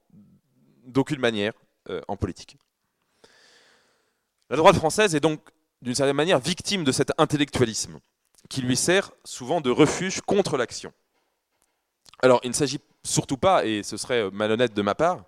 [0.85, 1.53] d'aucune manière
[2.07, 2.57] en politique.
[4.49, 5.39] La droite française est donc
[5.83, 7.99] d'une certaine manière victime de cet intellectualisme
[8.49, 10.91] qui lui sert souvent de refuge contre l'action.
[12.23, 15.25] Alors il ne s'agit surtout pas, et ce serait malhonnête de ma part,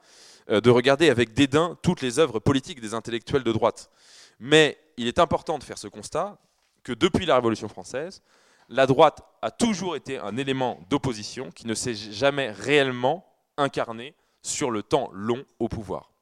[0.49, 3.91] euh, de regarder avec dédain toutes les œuvres politiques des intellectuels de droite.
[4.39, 6.37] Mais il est important de faire ce constat
[6.83, 8.21] que depuis la Révolution française,
[8.69, 13.25] la droite a toujours été un élément d'opposition qui ne s'est jamais réellement
[13.57, 16.13] incarné sur le temps long au pouvoir.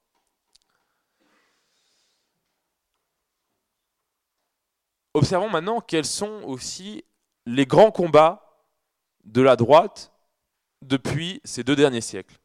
[5.13, 7.05] Observons maintenant quels sont aussi
[7.45, 8.65] les grands combats
[9.23, 10.12] de la droite
[10.83, 12.37] depuis ces deux derniers siècles.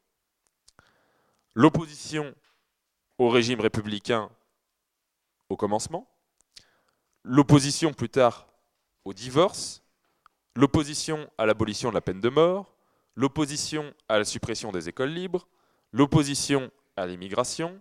[1.54, 2.34] L'opposition
[3.18, 4.30] au régime républicain
[5.48, 6.08] au commencement,
[7.24, 8.48] l'opposition plus tard
[9.04, 9.82] au divorce,
[10.54, 12.74] l'opposition à l'abolition de la peine de mort,
[13.16, 15.48] l'opposition à la suppression des écoles libres,
[15.92, 17.78] l'opposition à l'immigration,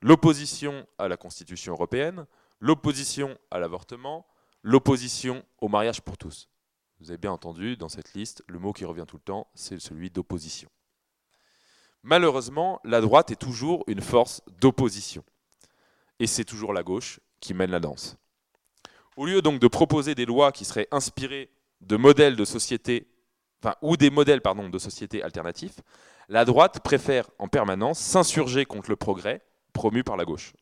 [0.00, 2.26] l'opposition à la Constitution européenne,
[2.60, 4.26] l'opposition à l'avortement,
[4.62, 6.48] l'opposition au mariage pour tous.
[7.02, 9.80] Vous avez bien entendu, dans cette liste, le mot qui revient tout le temps, c'est
[9.80, 10.68] celui d'opposition.
[12.04, 15.24] Malheureusement, la droite est toujours une force d'opposition.
[16.20, 18.16] Et c'est toujours la gauche qui mène la danse.
[19.16, 23.08] Au lieu donc de proposer des lois qui seraient inspirées de modèles de société,
[23.60, 25.80] enfin, ou des modèles pardon, de société alternatifs,
[26.28, 30.52] la droite préfère en permanence s'insurger contre le progrès promu par la gauche.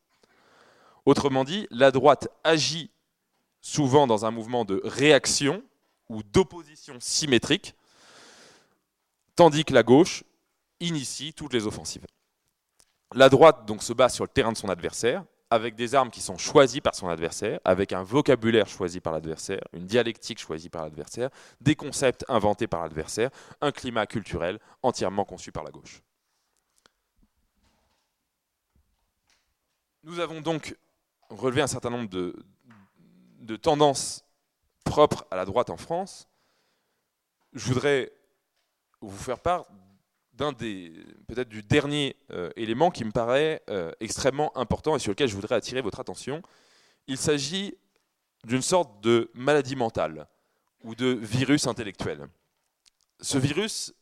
[1.05, 2.89] Autrement dit, la droite agit
[3.61, 5.61] souvent dans un mouvement de réaction
[6.11, 7.73] ou d'opposition symétrique,
[9.35, 10.23] tandis que la gauche
[10.79, 12.05] initie toutes les offensives.
[13.13, 16.21] La droite donc se bat sur le terrain de son adversaire, avec des armes qui
[16.21, 20.83] sont choisies par son adversaire, avec un vocabulaire choisi par l'adversaire, une dialectique choisie par
[20.83, 26.01] l'adversaire, des concepts inventés par l'adversaire, un climat culturel entièrement conçu par la gauche.
[30.03, 30.77] Nous avons donc
[31.29, 32.33] relevé un certain nombre de,
[33.39, 34.23] de tendances
[34.83, 36.27] propres à la droite en France.
[37.53, 38.11] Je voudrais
[39.01, 39.65] vous faire part
[40.33, 40.93] d'un des
[41.27, 45.35] peut-être du dernier euh, élément qui me paraît euh, extrêmement important et sur lequel je
[45.35, 46.41] voudrais attirer votre attention.
[47.07, 47.75] Il s'agit
[48.45, 50.27] d'une sorte de maladie mentale
[50.83, 52.27] ou de virus intellectuel.
[53.19, 53.93] Ce virus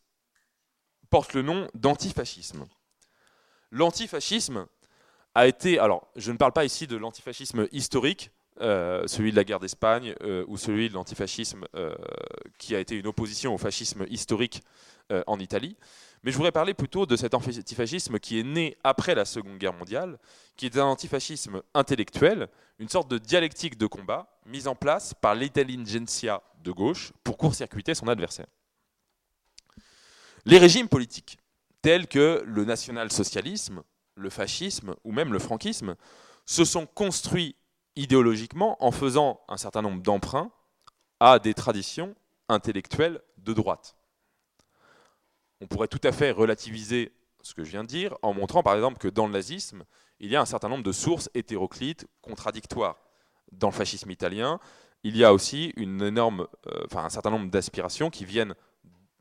[1.09, 2.65] porte le nom d'antifascisme.
[3.71, 4.67] L'antifascisme
[5.35, 9.43] a été, alors je ne parle pas ici de l'antifascisme historique, euh, celui de la
[9.43, 10.15] guerre d'Espagne
[10.47, 11.65] ou celui de l'antifascisme
[12.57, 14.61] qui a été une opposition au fascisme historique
[15.27, 15.75] en Italie,
[16.23, 19.73] mais je voudrais parler plutôt de cet antifascisme qui est né après la Seconde Guerre
[19.73, 20.19] mondiale,
[20.57, 25.35] qui est un antifascisme intellectuel, une sorte de dialectique de combat mise en place par
[25.35, 28.47] l'intelligentsia de gauche pour court-circuiter son adversaire.
[30.45, 31.37] Les régimes politiques,
[31.81, 33.81] tels que le national-socialisme,
[34.15, 35.95] le fascisme ou même le franquisme,
[36.45, 37.55] se sont construits
[37.99, 40.51] idéologiquement en faisant un certain nombre d'emprunts
[41.19, 42.15] à des traditions
[42.47, 43.95] intellectuelles de droite
[45.61, 48.75] on pourrait tout à fait relativiser ce que je viens de dire en montrant par
[48.75, 49.83] exemple que dans le nazisme,
[50.19, 52.97] il y a un certain nombre de sources hétéroclites, contradictoires.
[53.51, 54.59] Dans le fascisme italien,
[55.03, 58.53] il y a aussi euh, un certain nombre d'aspirations qui viennent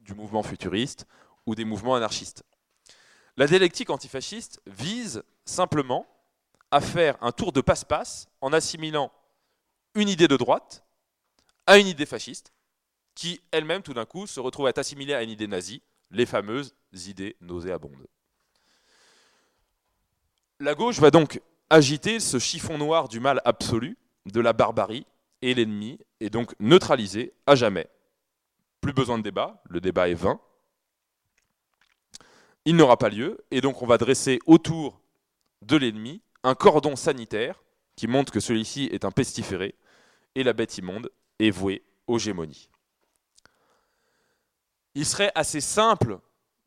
[0.00, 1.06] du mouvement futuriste
[1.46, 2.44] ou des mouvements anarchistes.
[3.36, 6.06] La dialectique antifasciste vise simplement
[6.70, 9.12] à faire un tour de passe-passe en assimilant
[9.94, 10.84] une idée de droite
[11.66, 12.52] à une idée fasciste,
[13.14, 16.26] qui elle-même tout d'un coup se retrouve à être assimilée à une idée nazie, les
[16.26, 18.06] fameuses idées nauséabondes.
[20.60, 25.06] La gauche va donc agiter ce chiffon noir du mal absolu, de la barbarie,
[25.42, 27.88] et l'ennemi est donc neutralisé à jamais.
[28.80, 30.40] Plus besoin de débat, le débat est vain.
[32.64, 35.00] Il n'aura pas lieu, et donc on va dresser autour
[35.62, 37.62] de l'ennemi un cordon sanitaire
[37.96, 39.74] qui montre que celui-ci est un pestiféré,
[40.34, 42.68] et la bête immonde est vouée aux gémonies
[44.98, 46.18] il serait assez simple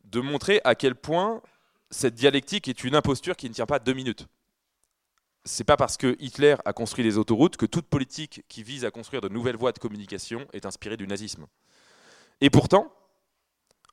[0.06, 1.42] de montrer à quel point
[1.90, 4.26] cette dialectique est une imposture qui ne tient pas deux minutes.
[5.44, 8.92] C'est pas parce que Hitler a construit les autoroutes que toute politique qui vise à
[8.92, 11.46] construire de nouvelles voies de communication est inspirée du nazisme.
[12.40, 12.94] Et pourtant,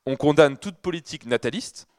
[0.05, 1.89] on condamne toute politique nataliste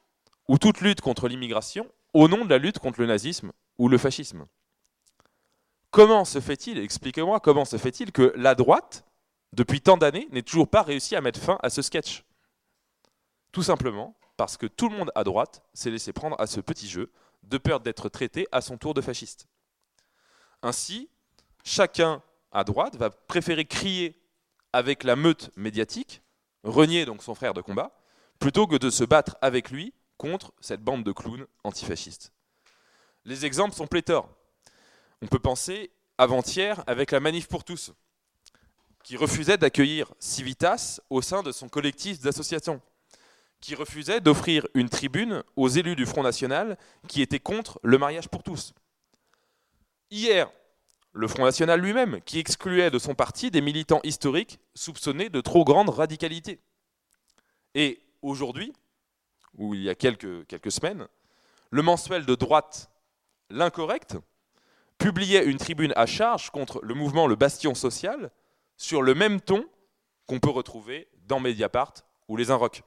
[0.47, 3.97] ou toute lutte contre l'immigration au nom de la lutte contre le nazisme ou le
[3.97, 4.45] fascisme.
[5.91, 9.05] Comment se fait-il, expliquez-moi, comment se fait-il que la droite,
[9.51, 12.23] depuis tant d'années, n'ait toujours pas réussi à mettre fin à ce sketch?
[13.51, 16.89] Tout simplement parce que tout le monde à droite s'est laissé prendre à ce petit
[16.89, 17.11] jeu,
[17.43, 19.47] de peur d'être traité à son tour de fasciste.
[20.61, 21.09] Ainsi,
[21.63, 24.19] chacun à droite va préférer crier
[24.73, 26.21] avec la meute médiatique,
[26.63, 27.91] renier donc son frère de combat,
[28.39, 32.31] plutôt que de se battre avec lui contre cette bande de clowns antifascistes.
[33.25, 34.29] Les exemples sont pléthores.
[35.21, 37.93] On peut penser avant-hier avec la Manif pour tous,
[39.03, 42.81] qui refusait d'accueillir Civitas au sein de son collectif d'associations
[43.61, 48.27] qui refusait d'offrir une tribune aux élus du Front National qui étaient contre le mariage
[48.27, 48.73] pour tous.
[50.09, 50.51] Hier,
[51.13, 55.63] le Front National lui-même, qui excluait de son parti des militants historiques soupçonnés de trop
[55.63, 56.59] grande radicalité.
[57.75, 58.73] Et aujourd'hui,
[59.57, 61.07] ou il y a quelques, quelques semaines,
[61.69, 62.90] le mensuel de droite
[63.51, 64.17] L'Incorrect
[64.97, 68.31] publiait une tribune à charge contre le mouvement Le Bastion Social
[68.77, 69.65] sur le même ton
[70.27, 71.93] qu'on peut retrouver dans Mediapart
[72.27, 72.83] ou Les Inrocks.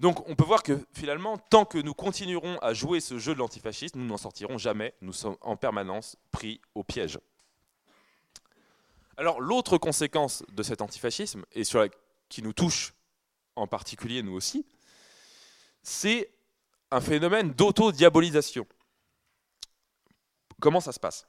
[0.00, 3.38] Donc on peut voir que finalement, tant que nous continuerons à jouer ce jeu de
[3.38, 4.94] l'antifascisme, nous n'en sortirons jamais.
[5.00, 7.18] Nous sommes en permanence pris au piège.
[9.16, 11.86] Alors l'autre conséquence de cet antifascisme, et sur
[12.28, 12.94] qui nous touche
[13.54, 14.66] en particulier nous aussi,
[15.82, 16.33] c'est
[16.94, 18.66] un phénomène d'auto-diabolisation.
[20.60, 21.26] Comment ça se passe?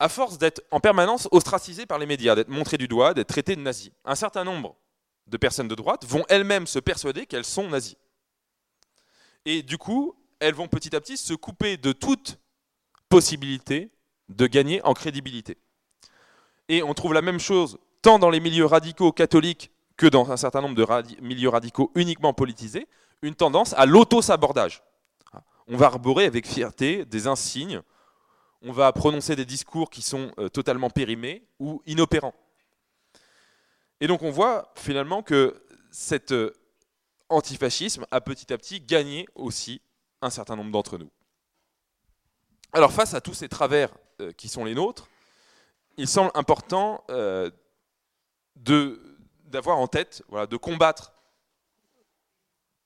[0.00, 3.54] À force d'être en permanence ostracisé par les médias, d'être montré du doigt, d'être traité
[3.54, 4.76] de nazi, un certain nombre
[5.28, 7.96] de personnes de droite vont elles-mêmes se persuader qu'elles sont nazies.
[9.44, 12.40] Et du coup, elles vont petit à petit se couper de toute
[13.08, 13.92] possibilité
[14.28, 15.58] de gagner en crédibilité.
[16.68, 20.36] Et on trouve la même chose tant dans les milieux radicaux catholiques que dans un
[20.36, 22.88] certain nombre de milieux radicaux uniquement politisés,
[23.22, 24.82] une tendance à l'auto-sabordage.
[25.68, 27.80] On va arborer avec fierté des insignes,
[28.62, 32.34] on va prononcer des discours qui sont euh, totalement périmés ou inopérants.
[34.00, 36.52] Et donc on voit finalement que cet euh,
[37.28, 39.80] antifascisme a petit à petit gagné aussi
[40.20, 41.10] un certain nombre d'entre nous.
[42.72, 45.08] Alors face à tous ces travers euh, qui sont les nôtres,
[45.96, 47.04] il semble important
[48.56, 51.11] d'avoir en tête, de combattre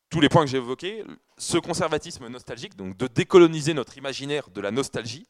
[0.09, 1.05] tous les points que j'ai évoqués,
[1.37, 5.27] ce conservatisme nostalgique, donc de décoloniser notre imaginaire de la nostalgie,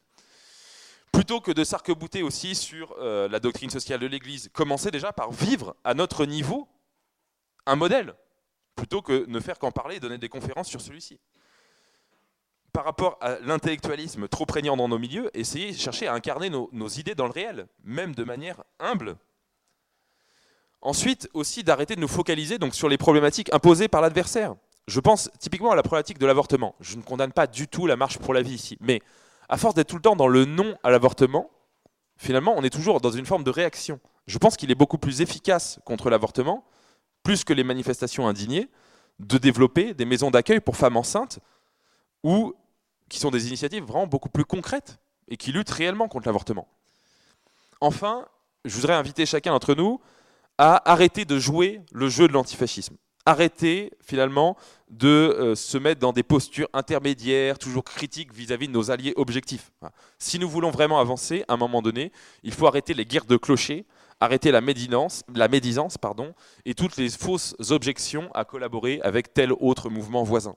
[1.11, 5.31] plutôt que de s'arc-bouter aussi sur euh, la doctrine sociale de l'Église, commencer déjà par
[5.31, 6.67] vivre à notre niveau
[7.65, 8.13] un modèle,
[8.75, 11.19] plutôt que ne faire qu'en parler et donner des conférences sur celui-ci.
[12.71, 16.69] Par rapport à l'intellectualisme trop prégnant dans nos milieux, essayer de chercher à incarner nos,
[16.71, 19.17] nos idées dans le réel, même de manière humble.
[20.81, 24.55] Ensuite, aussi d'arrêter de nous focaliser donc, sur les problématiques imposées par l'adversaire.
[24.87, 26.75] Je pense typiquement à la problématique de l'avortement.
[26.79, 29.01] Je ne condamne pas du tout la marche pour la vie ici, mais
[29.49, 31.49] à force d'être tout le temps dans le non à l'avortement,
[32.15, 33.99] finalement, on est toujours dans une forme de réaction.
[34.27, 36.63] Je pense qu'il est beaucoup plus efficace contre l'avortement,
[37.21, 38.69] plus que les manifestations indignées,
[39.19, 41.39] de développer des maisons d'accueil pour femmes enceintes,
[42.23, 42.53] ou
[43.09, 46.67] qui sont des initiatives vraiment beaucoup plus concrètes et qui luttent réellement contre l'avortement.
[47.81, 48.25] Enfin,
[48.63, 49.99] je voudrais inviter chacun d'entre nous
[50.57, 52.95] à arrêter de jouer le jeu de l'antifascisme
[53.27, 54.55] arrêter finalement
[54.89, 59.71] de euh, se mettre dans des postures intermédiaires, toujours critiques vis-à-vis de nos alliés objectifs.
[60.17, 62.13] Si nous voulons vraiment avancer, à un moment donné,
[62.43, 63.85] il faut arrêter les guerres de clochers,
[64.21, 65.97] arrêter la médisance, la médisance
[66.65, 70.55] et toutes les fausses objections à collaborer avec tel autre mouvement voisin.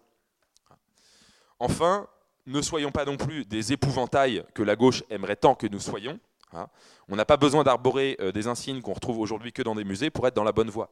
[1.59, 2.07] Enfin,
[2.47, 6.21] ne soyons pas non plus des épouvantails que la gauche aimerait tant que nous soyons.
[7.09, 10.11] On n'a pas besoin d'arborer euh, des insignes qu'on retrouve aujourd'hui que dans des musées
[10.11, 10.91] pour être dans la bonne voie.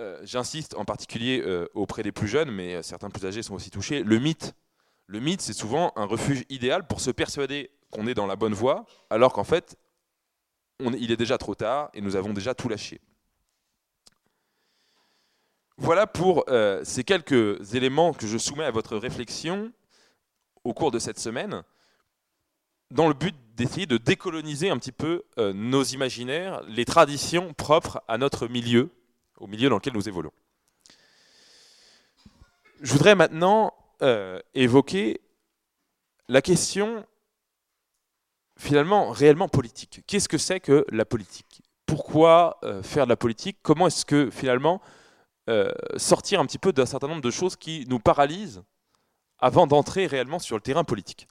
[0.00, 3.54] Euh, j'insiste en particulier euh, auprès des plus jeunes, mais euh, certains plus âgés sont
[3.54, 4.54] aussi touchés, le mythe.
[5.06, 8.54] Le mythe, c'est souvent un refuge idéal pour se persuader qu'on est dans la bonne
[8.54, 9.76] voie, alors qu'en fait,
[10.80, 13.02] il est déjà trop tard et nous avons déjà tout lâché.
[15.76, 16.46] Voilà pour
[16.84, 19.72] ces quelques éléments que je soumets à votre réflexion
[20.64, 21.62] au cours de cette semaine,
[22.90, 28.16] dans le but d'essayer de décoloniser un petit peu nos imaginaires, les traditions propres à
[28.16, 28.90] notre milieu,
[29.38, 30.32] au milieu dans lequel nous évoluons.
[32.80, 33.72] Je voudrais maintenant
[34.02, 35.20] euh, évoquer
[36.28, 37.06] la question
[38.56, 40.02] finalement réellement politique.
[40.08, 41.62] Qu'est-ce que c'est que la politique?
[41.86, 43.58] Pourquoi euh, faire de la politique?
[43.62, 44.80] Comment est-ce que finalement
[45.48, 48.64] euh, sortir un petit peu d'un certain nombre de choses qui nous paralysent
[49.38, 51.28] avant d'entrer réellement sur le terrain politique?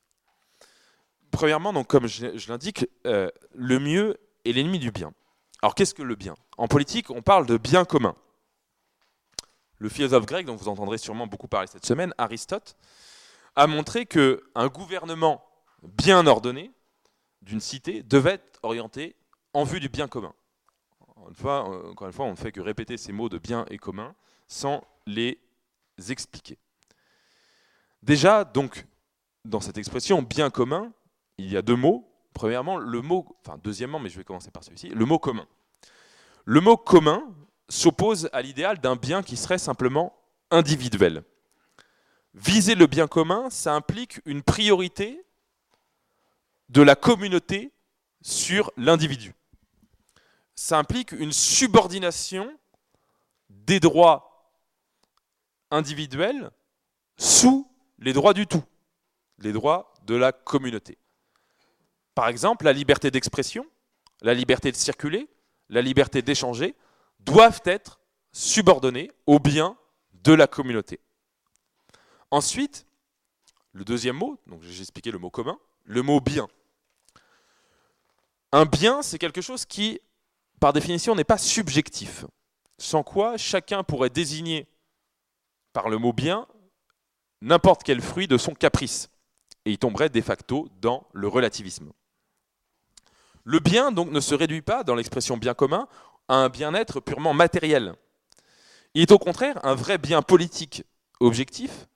[1.31, 5.13] Premièrement, comme je l'indique, le mieux est l'ennemi du bien.
[5.61, 6.35] Alors qu'est-ce que le bien?
[6.57, 8.15] En politique, on parle de bien commun.
[9.77, 12.75] Le philosophe grec, dont vous entendrez sûrement beaucoup parler cette semaine, Aristote,
[13.55, 15.43] a montré qu'un gouvernement
[15.83, 16.71] bien ordonné
[17.41, 19.15] d'une cité devait être orienté
[19.53, 20.33] en vue du bien commun.
[21.17, 24.15] encore une fois, on ne fait que répéter ces mots de bien et commun
[24.47, 25.39] sans les
[26.09, 26.57] expliquer.
[28.03, 28.85] Déjà, donc,
[29.45, 30.93] dans cette expression bien commun,
[31.37, 34.63] il y a deux mots Premièrement, le mot, enfin deuxièmement, mais je vais commencer par
[34.63, 35.45] celui-ci, le mot commun.
[36.45, 37.23] Le mot commun
[37.69, 40.15] s'oppose à l'idéal d'un bien qui serait simplement
[40.49, 41.23] individuel.
[42.33, 45.23] Viser le bien commun, ça implique une priorité
[46.69, 47.71] de la communauté
[48.21, 49.33] sur l'individu.
[50.55, 52.51] Ça implique une subordination
[53.49, 54.53] des droits
[55.69, 56.51] individuels
[57.17, 57.69] sous
[57.99, 58.63] les droits du tout,
[59.39, 60.97] les droits de la communauté.
[62.15, 63.65] Par exemple, la liberté d'expression,
[64.21, 65.29] la liberté de circuler,
[65.69, 66.75] la liberté d'échanger
[67.19, 67.99] doivent être
[68.31, 69.77] subordonnées au bien
[70.13, 70.99] de la communauté.
[72.29, 72.85] Ensuite,
[73.73, 76.47] le deuxième mot, donc j'ai expliqué le mot commun, le mot bien.
[78.51, 79.99] Un bien, c'est quelque chose qui,
[80.59, 82.25] par définition, n'est pas subjectif,
[82.77, 84.67] sans quoi chacun pourrait désigner
[85.73, 86.47] par le mot bien
[87.41, 89.09] n'importe quel fruit de son caprice,
[89.65, 91.91] et il tomberait de facto dans le relativisme.
[93.43, 95.87] Le bien donc ne se réduit pas, dans l'expression bien commun,
[96.27, 97.95] à un bien-être purement matériel.
[98.93, 100.83] Il est au contraire un vrai bien politique
[101.19, 101.87] objectif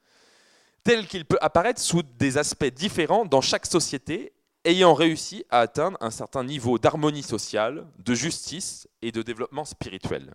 [0.84, 4.34] tel qu'il peut apparaître sous des aspects différents dans chaque société
[4.66, 10.34] ayant réussi à atteindre un certain niveau d'harmonie sociale, de justice et de développement spirituel.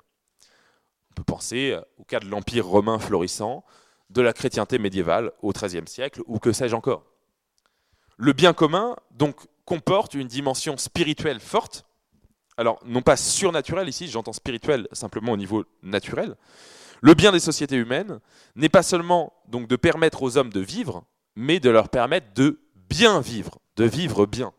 [1.11, 3.65] On peut penser au cas de l'Empire romain florissant,
[4.11, 7.05] de la chrétienté médiévale au XIIIe siècle, ou que sais-je encore.
[8.17, 11.85] Le bien commun, donc, comporte une dimension spirituelle forte,
[12.57, 16.37] alors non pas surnaturelle ici, j'entends spirituel simplement au niveau naturel.
[17.01, 18.21] Le bien des sociétés humaines
[18.57, 21.05] n'est pas seulement donc de permettre aux hommes de vivre,
[21.37, 24.53] mais de leur permettre de bien vivre, de vivre bien.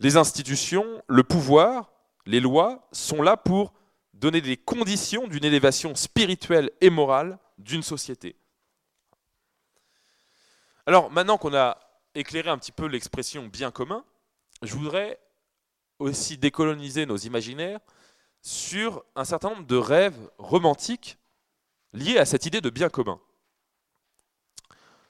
[0.00, 1.90] Les institutions, le pouvoir,
[2.26, 3.72] les lois sont là pour
[4.12, 8.36] donner des conditions d'une élévation spirituelle et morale d'une société.
[10.86, 11.78] Alors maintenant qu'on a
[12.14, 14.04] éclairé un petit peu l'expression bien commun,
[14.62, 15.20] je voudrais
[15.98, 17.80] aussi décoloniser nos imaginaires
[18.40, 21.18] sur un certain nombre de rêves romantiques
[21.92, 23.20] liés à cette idée de bien commun.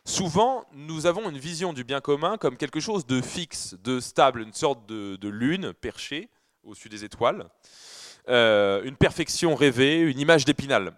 [0.04, 4.40] Souvent, nous avons une vision du bien commun comme quelque chose de fixe, de stable,
[4.40, 6.30] une sorte de, lune perchée
[6.62, 7.48] au-dessus des étoiles,
[8.28, 10.94] euh, une perfection rêvée, une image d'épinal.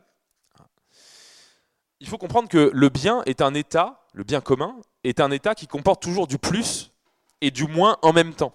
[2.00, 5.54] Il faut comprendre que le bien est un état, le bien commun, est un état
[5.54, 6.92] qui comporte toujours du plus
[7.40, 8.54] et du moins en même temps.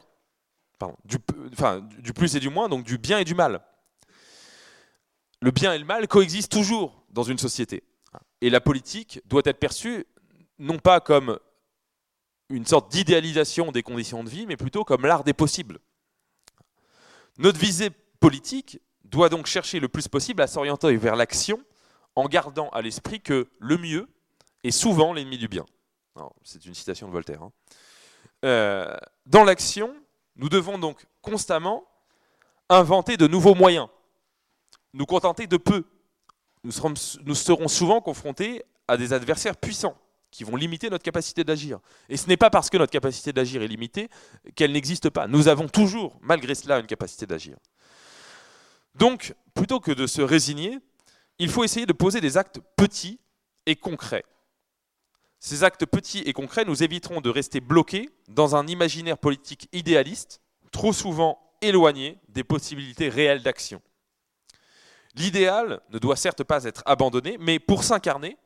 [1.05, 1.19] Du
[2.13, 3.61] plus et du moins, donc du bien et du mal.
[5.41, 7.83] Le bien et le mal coexistent toujours dans une société.
[8.41, 10.05] Et la politique doit être perçue
[10.59, 11.39] non pas comme
[12.49, 15.79] une sorte d'idéalisation des conditions de vie, mais plutôt comme l'art des possibles.
[17.37, 17.89] Notre visée
[18.19, 21.59] politique doit donc chercher le plus possible à s'orienter vers l'action
[22.15, 24.07] en gardant à l'esprit que le mieux
[24.63, 25.65] est souvent l'ennemi du bien.
[26.43, 27.41] C'est une citation de Voltaire.
[27.43, 27.51] Hein.
[28.45, 29.93] Euh, dans l'action,
[30.35, 31.83] nous devons donc constamment
[32.69, 33.87] inventer de nouveaux moyens,
[34.93, 35.83] nous contenter de peu.
[36.63, 36.71] Nous
[37.23, 39.97] nous serons souvent confrontés à des adversaires puissants
[40.31, 41.79] qui vont limiter notre capacité d'agir.
[42.09, 44.09] Et ce n'est pas parce que notre capacité d'agir est limitée
[44.55, 45.27] qu'elle n'existe pas.
[45.27, 47.57] Nous avons toujours, malgré cela, une capacité d'agir.
[48.95, 50.79] Donc, plutôt que de se résigner,
[51.39, 53.19] il faut essayer de poser des actes petits
[53.65, 54.25] et concrets.
[55.39, 60.41] Ces actes petits et concrets nous éviteront de rester bloqués dans un imaginaire politique idéaliste,
[60.71, 63.81] trop souvent éloigné des possibilités réelles d'action.
[65.15, 68.37] L'idéal ne doit certes pas être abandonné, mais pour s'incarner,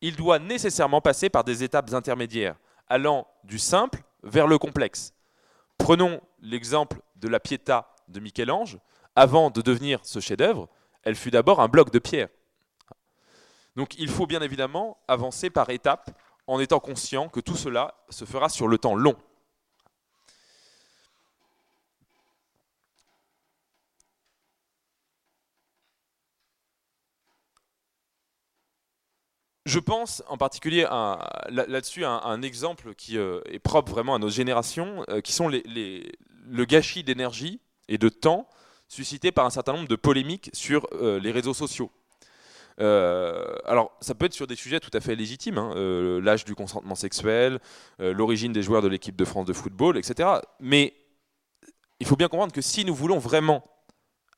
[0.00, 2.56] il doit nécessairement passer par des étapes intermédiaires,
[2.88, 5.12] allant du simple vers le complexe.
[5.78, 8.78] Prenons l'exemple de la Pietà de Michel-Ange.
[9.16, 10.68] Avant de devenir ce chef-d'œuvre,
[11.02, 12.28] elle fut d'abord un bloc de pierre.
[13.76, 16.10] Donc il faut bien évidemment avancer par étapes
[16.46, 19.16] en étant conscient que tout cela se fera sur le temps long.
[29.66, 30.82] Je pense en particulier
[31.48, 35.48] là-dessus à un, exemple qui euh, est propre vraiment à nos générations, euh, qui sont
[35.48, 38.48] le gâchis d'énergie et de temps
[38.90, 41.90] suscité par un certain nombre de polémiques sur euh, les réseaux sociaux.
[42.78, 45.74] alors, ça peut être sur des sujets tout à fait légitimes, hein,
[46.22, 47.60] l'âge du consentement sexuel,
[47.98, 50.40] l'origine des joueurs de l'équipe de France de football, etc.
[50.60, 50.94] Mais
[51.98, 53.62] il faut bien comprendre que si nous voulons vraiment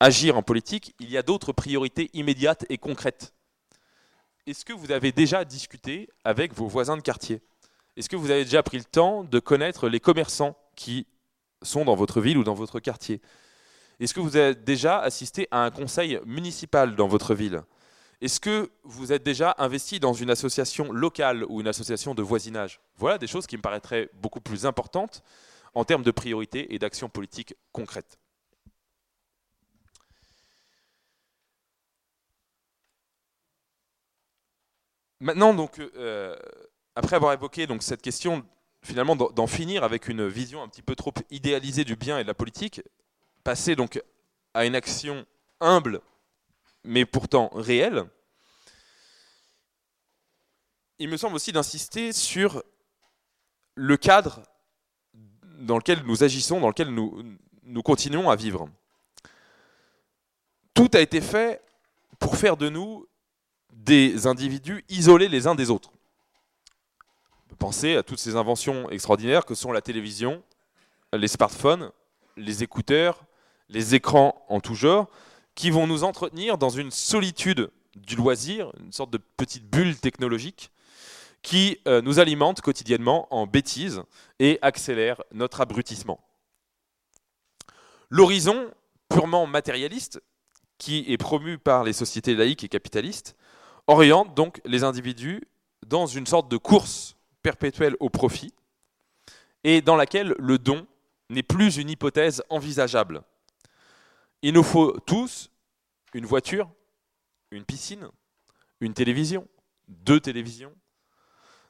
[0.01, 3.33] agir en politique, il y a d'autres priorités immédiates et concrètes
[4.47, 7.41] est-ce que vous avez déjà discuté avec vos voisins de quartier?
[7.97, 11.07] Est-ce que vous avez déjà pris le temps de connaître les commerçants qui
[11.63, 13.21] sont dans votre ville ou dans votre quartier?
[14.03, 17.63] Est-ce que vous avez déjà assisté à un conseil municipal dans votre ville?
[18.21, 22.81] Est-ce que vous êtes déjà investi dans une association locale ou une association de voisinage?
[22.97, 25.23] Voilà des choses qui me paraîtraient beaucoup plus importantes
[25.75, 28.19] en termes de priorité et d'action politique concrète.
[35.21, 36.35] Maintenant, donc, euh,
[36.97, 38.45] après avoir évoqué cette question,
[38.83, 42.29] finalement, d'en finir avec une vision un petit peu trop idéalisée du bien et de
[42.29, 42.83] la politique,
[43.45, 44.03] passer donc
[44.55, 45.27] à une action
[45.61, 46.01] humble,
[46.85, 48.05] mais pourtant réelle,
[50.99, 52.63] il me semble aussi d'insister sur
[53.75, 54.43] le cadre
[55.59, 58.69] dans lequel nous agissons, dans lequel nous, continuons à vivre.
[60.75, 61.63] Tout a été fait
[62.19, 63.09] pour faire de nous
[63.73, 65.91] des individus isolés les uns des autres.
[67.59, 70.43] Pensez à toutes ces inventions extraordinaires que sont la télévision,
[71.13, 71.93] les smartphones,
[72.37, 73.25] les écouteurs,
[73.73, 75.09] les écrans en tout genre,
[75.55, 80.71] qui vont nous entretenir dans une solitude du loisir, une sorte de petite bulle technologique
[81.43, 84.03] qui euh, nous alimente quotidiennement en bêtises
[84.39, 86.21] et accélère notre abrutissement.
[88.09, 88.71] L'horizon
[89.09, 90.23] purement matérialiste,
[90.79, 93.37] qui est promu par les sociétés laïques et capitalistes,
[93.87, 95.43] oriente donc les individus
[95.87, 98.55] dans une sorte de course perpétuelle au profit
[99.65, 100.87] et dans laquelle le don
[101.29, 103.23] n'est plus une hypothèse envisageable.
[104.43, 105.51] Il nous faut tous
[106.15, 106.69] une voiture,
[107.53, 108.09] une piscine,
[108.81, 109.47] une télévision,
[109.87, 110.75] deux télévisions,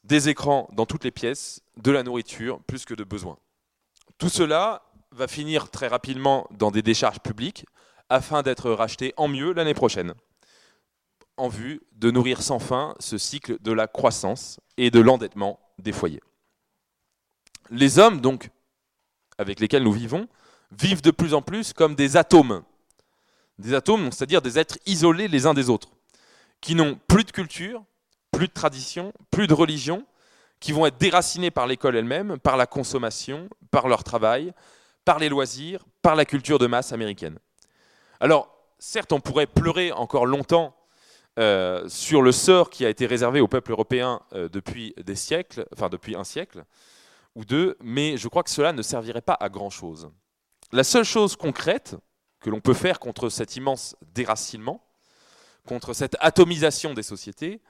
[0.05, 3.39] des écrans dans toutes les pièces, de la nourriture plus que de besoin.
[4.17, 7.67] Tout cela va finir très rapidement dans des décharges publiques
[8.09, 10.15] afin d'être racheté en mieux l'année prochaine,
[11.37, 15.93] en vue de nourrir sans fin ce cycle de la croissance et de l'endettement des
[15.93, 16.23] foyers.
[17.71, 18.51] Les hommes, donc,
[19.39, 20.27] avec lesquels nous vivons,
[20.81, 22.63] vivent de plus en plus comme des atomes.
[23.59, 25.91] Des atomes, c'est-à-dire des êtres isolés les uns des autres,
[26.61, 27.83] qui n'ont plus de culture,
[28.31, 30.05] plus de tradition, plus de religion,
[30.61, 34.53] qui vont être déracinés par l'école elle-même, par la consommation, par leur travail,
[35.05, 37.39] par les loisirs, par la culture de masse américaine.
[38.21, 38.49] Alors,
[38.79, 40.75] certes, on pourrait pleurer encore longtemps
[41.39, 45.67] euh, sur le sort qui a été réservé au peuple européen euh, depuis des siècles,
[45.73, 46.65] enfin depuis un siècle
[47.35, 50.11] ou deux, mais je crois que cela ne servirait pas à grand-chose.
[50.73, 51.97] La seule chose concrète
[52.41, 54.83] que l'on peut faire contre cet immense déracinement,
[55.67, 57.61] contre cette atomisation des sociétés,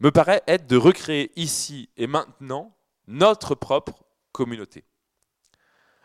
[0.00, 2.76] me paraît être de recréer ici et maintenant
[3.06, 4.84] notre propre communauté.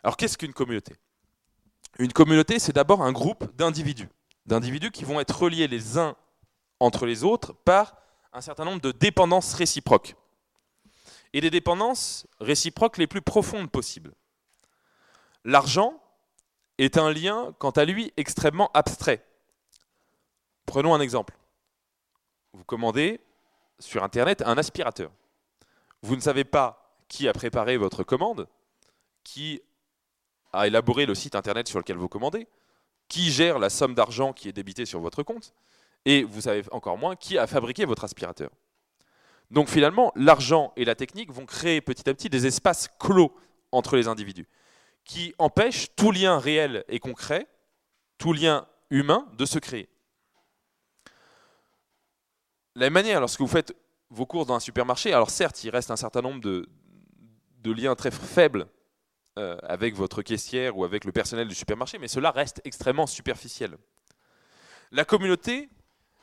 [0.04, 0.96] Alors qu'est-ce qu'une communauté?
[2.00, 4.08] Une communauté, c'est d'abord un groupe d'individus,
[4.46, 6.16] d'individus qui vont être reliés les uns
[6.80, 7.98] entre les autres par
[8.32, 10.16] un certain nombre de dépendances réciproques.
[11.34, 14.14] Et des dépendances réciproques les plus profondes possibles.
[15.44, 16.01] L'argent
[16.78, 19.24] est un lien, quant à lui, extrêmement abstrait.
[20.66, 21.38] Prenons un exemple.
[22.54, 23.20] Vous commandez
[23.80, 25.12] sur Internet un aspirateur.
[26.02, 28.48] Vous ne savez pas qui a préparé votre commande,
[29.24, 29.62] qui
[30.54, 32.48] a élaboré le site Internet sur lequel vous commandez,
[33.08, 35.54] qui gère la somme d'argent qui est débitée sur votre compte,
[36.06, 38.50] et vous savez encore moins qui a fabriqué votre aspirateur.
[39.52, 43.36] Donc finalement, l'argent et la technique vont créer petit à petit des espaces clos
[43.72, 44.48] entre les individus,
[45.04, 47.48] qui empêchent tout lien réel et concret,
[48.18, 49.90] tout lien humain de se créer.
[52.76, 53.76] La même manière, lorsque vous faites
[54.10, 56.68] vos courses dans un supermarché, alors certes, il reste un certain nombre de,
[57.64, 58.68] liens très faibles
[59.38, 63.78] euh, avec votre caissière ou avec le personnel du supermarché, mais cela reste extrêmement superficiel.
[64.92, 65.70] La communauté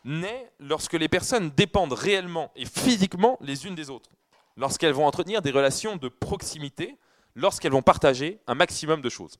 [0.04, 4.10] naît lorsque les personnes dépendent réellement et physiquement les unes des autres,
[4.56, 6.96] lorsqu'elles vont entretenir des relations de proximité,
[7.38, 9.38] lorsqu'elles vont partager un maximum de choses.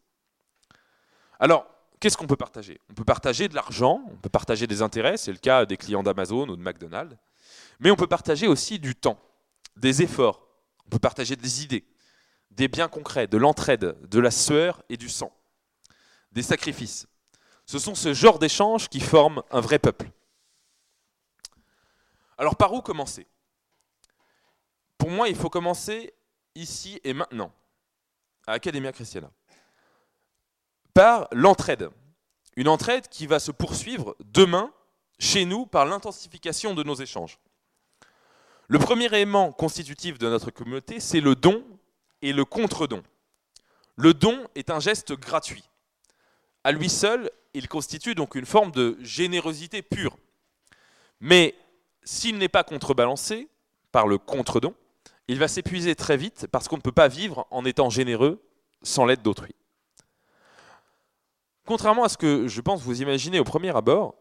[1.41, 1.67] Alors,
[2.01, 2.81] qu'est-ce qu'on peut partager?
[2.91, 6.03] On peut partager de l'argent, on peut partager des intérêts, c'est le cas des clients
[6.03, 7.17] d'Amazon ou de McDonald's,
[7.81, 9.19] mais on peut partager aussi du temps,
[9.77, 10.47] des efforts,
[10.87, 11.85] on peut partager des idées,
[12.53, 15.33] des biens concrets, de l'entraide, de la sueur et du sang,
[16.31, 17.09] des sacrifices.
[17.67, 20.11] Ce sont ce genre d'échanges qui forment un vrai peuple.
[22.39, 23.27] Alors par où commencer?
[24.97, 26.15] Pour moi, il faut commencer
[26.55, 27.53] ici et maintenant,
[28.49, 29.31] à Academia Christiana
[30.95, 31.91] par l'entraide.
[32.57, 34.73] Une entraide qui va se poursuivre demain
[35.21, 37.39] chez nous par l'intensification de nos échanges.
[38.67, 41.65] Le premier élément constitutif de notre communauté, c'est le don
[42.21, 43.03] et le contre-don.
[43.97, 45.63] Le don est un geste gratuit.
[46.65, 50.17] À lui seul, il constitue donc une forme de générosité pure.
[51.21, 51.55] Mais
[52.03, 53.49] s'il n'est pas contrebalancé
[53.93, 54.75] par le contre-don,
[55.29, 58.43] il va s'épuiser très vite parce qu'on ne peut pas vivre en étant généreux
[58.83, 59.55] sans l'aide d'autrui.
[61.67, 64.15] Contrairement à ce que je pense vous imaginez au premier abord,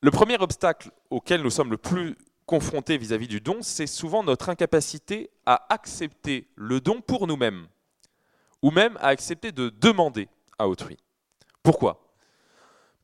[0.00, 2.16] le premier obstacle auquel nous sommes le plus
[2.46, 7.68] confrontés vis-à-vis du don, c'est souvent notre incapacité à accepter le don pour nous-mêmes,
[8.60, 10.28] ou même à accepter de demander
[10.58, 10.98] à autrui.
[11.62, 12.04] Pourquoi?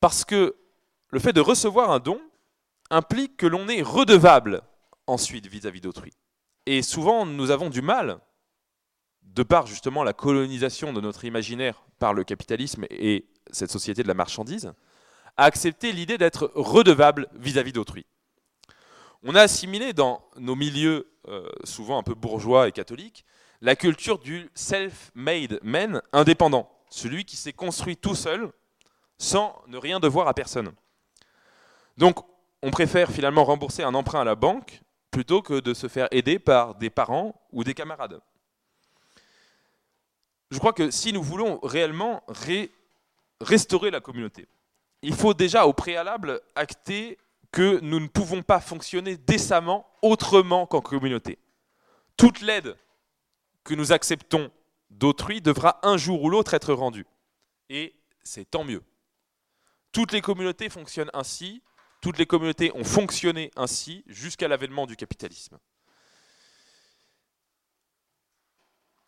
[0.01, 0.57] Parce que
[1.11, 2.21] le fait de recevoir un don
[2.91, 4.63] implique que l'on est redevable
[5.07, 6.13] ensuite vis-à-vis d'autrui.
[6.67, 8.19] Et souvent, nous avons du mal,
[9.23, 14.09] de par justement la colonisation de notre imaginaire par le capitalisme et cette société de
[14.09, 14.73] la marchandise,
[15.37, 18.07] a accepté l'idée d'être redevable vis-à-vis d'autrui.
[19.23, 23.25] On a assimilé dans nos milieux, euh, souvent un peu bourgeois et catholiques,
[23.61, 28.51] la culture du self-made man indépendant, celui qui s'est construit tout seul
[29.19, 30.73] sans ne rien devoir à personne.
[31.99, 32.25] Donc
[32.63, 34.81] on préfère finalement rembourser un emprunt à la banque
[35.11, 38.21] plutôt que de se faire aider par des parents ou des camarades.
[40.51, 42.73] Je crois que si nous voulons réellement ré
[43.41, 44.47] restaurer la communauté.
[45.03, 47.19] Il faut déjà au préalable acter
[47.53, 51.39] que nous ne pouvons pas fonctionner décemment autrement qu'en communauté.
[52.17, 52.77] Toute l'aide
[53.65, 54.51] que nous acceptons
[54.91, 57.07] d'autrui devra un jour ou l'autre être rendue.
[57.69, 58.83] Et c'est tant mieux.
[59.93, 61.63] Toutes les communautés fonctionnent ainsi,
[62.01, 65.59] toutes les communautés ont fonctionné ainsi jusqu'à l'avènement du capitalisme.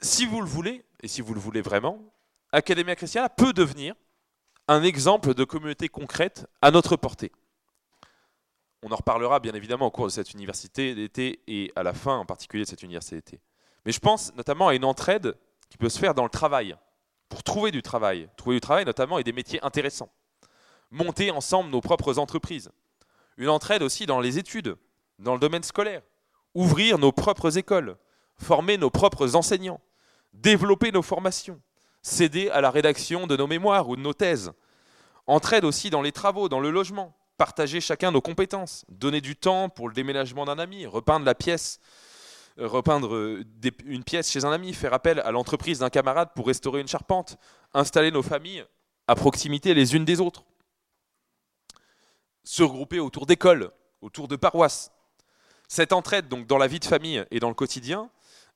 [0.02, 1.98] si vous le voulez, et si vous le voulez vraiment,
[2.50, 3.94] Academia Christiana peut devenir
[4.68, 7.32] un exemple de communauté concrète à notre portée.
[8.82, 12.16] On en reparlera bien évidemment au cours de cette université d'été et à la fin
[12.16, 13.40] en particulier de cette université d'été.
[13.86, 15.36] Mais je pense notamment à une entraide
[15.70, 16.76] qui peut se faire dans le travail,
[17.28, 20.10] pour trouver du travail, trouver du travail notamment et des métiers intéressants.
[20.90, 22.70] Monter ensemble nos propres entreprises.
[23.36, 24.76] Une entraide aussi dans les études,
[25.18, 26.02] dans le domaine scolaire.
[26.54, 27.96] Ouvrir nos propres écoles,
[28.36, 29.80] former nos propres enseignants,
[30.32, 31.60] développer nos formations,
[32.02, 34.52] céder à la rédaction de nos mémoires ou de nos thèses.
[35.26, 39.68] Entraide aussi dans les travaux, dans le logement, partager chacun nos compétences, donner du temps
[39.68, 41.80] pour le déménagement d'un ami, repeindre la pièce
[42.58, 43.44] euh, repeindre euh,
[43.86, 47.38] une pièce chez un ami, faire appel à l'entreprise d'un camarade pour restaurer une charpente,
[47.72, 48.64] installer nos familles
[49.08, 50.44] à proximité les unes des autres,
[52.44, 53.70] se regrouper autour d'écoles,
[54.00, 54.90] autour de paroisses.
[55.68, 58.10] Cette entraide, donc dans la vie de famille et dans le quotidien,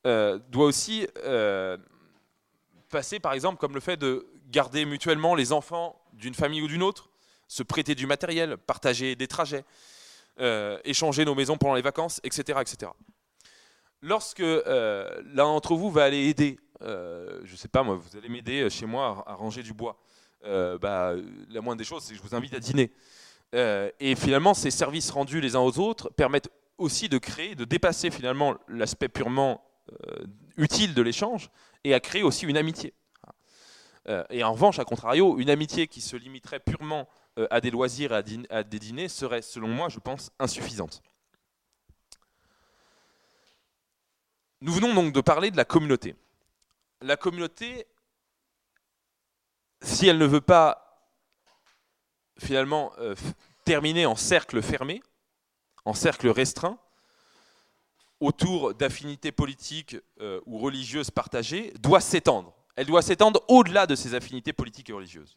[0.07, 1.07] euh, doit aussi
[2.91, 6.83] passer, par exemple, comme le fait de garder mutuellement les enfants d'une famille ou d'une
[6.83, 7.11] autre,
[7.49, 9.65] se prêter du matériel, partager des trajets,
[10.85, 12.91] échanger nos maisons pendant les vacances, etc., etc
[14.03, 18.29] lorsque euh, l'un d'entre vous va aller aider, euh, je ne sais pas vous allez
[18.29, 19.99] m'aider chez moi à, ranger du bois,
[20.45, 21.15] euh, bah,
[21.49, 22.93] la moindre des choses, c'est que je vous invite à dîner.
[23.53, 28.11] Et finalement, ces services rendus les uns aux autres permettent aussi de créer, de dépasser
[28.11, 29.65] finalement l'aspect purement
[30.57, 31.51] utile de l'échange
[31.85, 32.93] et à créer aussi une amitié.
[34.31, 37.09] et en revanche, à contrario, une amitié qui se limiterait purement
[37.51, 41.03] à des loisirs et à des dîners serait, selon moi, je pense, insuffisante.
[44.63, 46.17] Nous venons donc de parler de la communauté.
[47.03, 47.87] La communauté,
[49.83, 50.86] si elle ne veut pas
[52.39, 53.15] finalement euh,
[53.65, 55.03] terminer en cercle fermé,
[55.85, 56.79] en cercle restreint,
[58.21, 62.55] autour d'affinités politiques euh, ou religieuses partagées, doit s'étendre.
[62.77, 65.37] Elle doit s'étendre au-delà de ces affinités politiques et religieuses.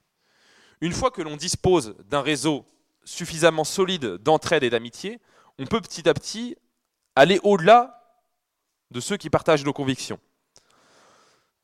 [0.81, 2.65] Une fois que l'on dispose d'un réseau
[3.03, 5.19] suffisamment solide d'entraide et d'amitié,
[5.57, 6.55] on peut petit à petit
[7.15, 7.99] aller au-delà
[8.91, 10.19] de ceux qui partagent nos convictions.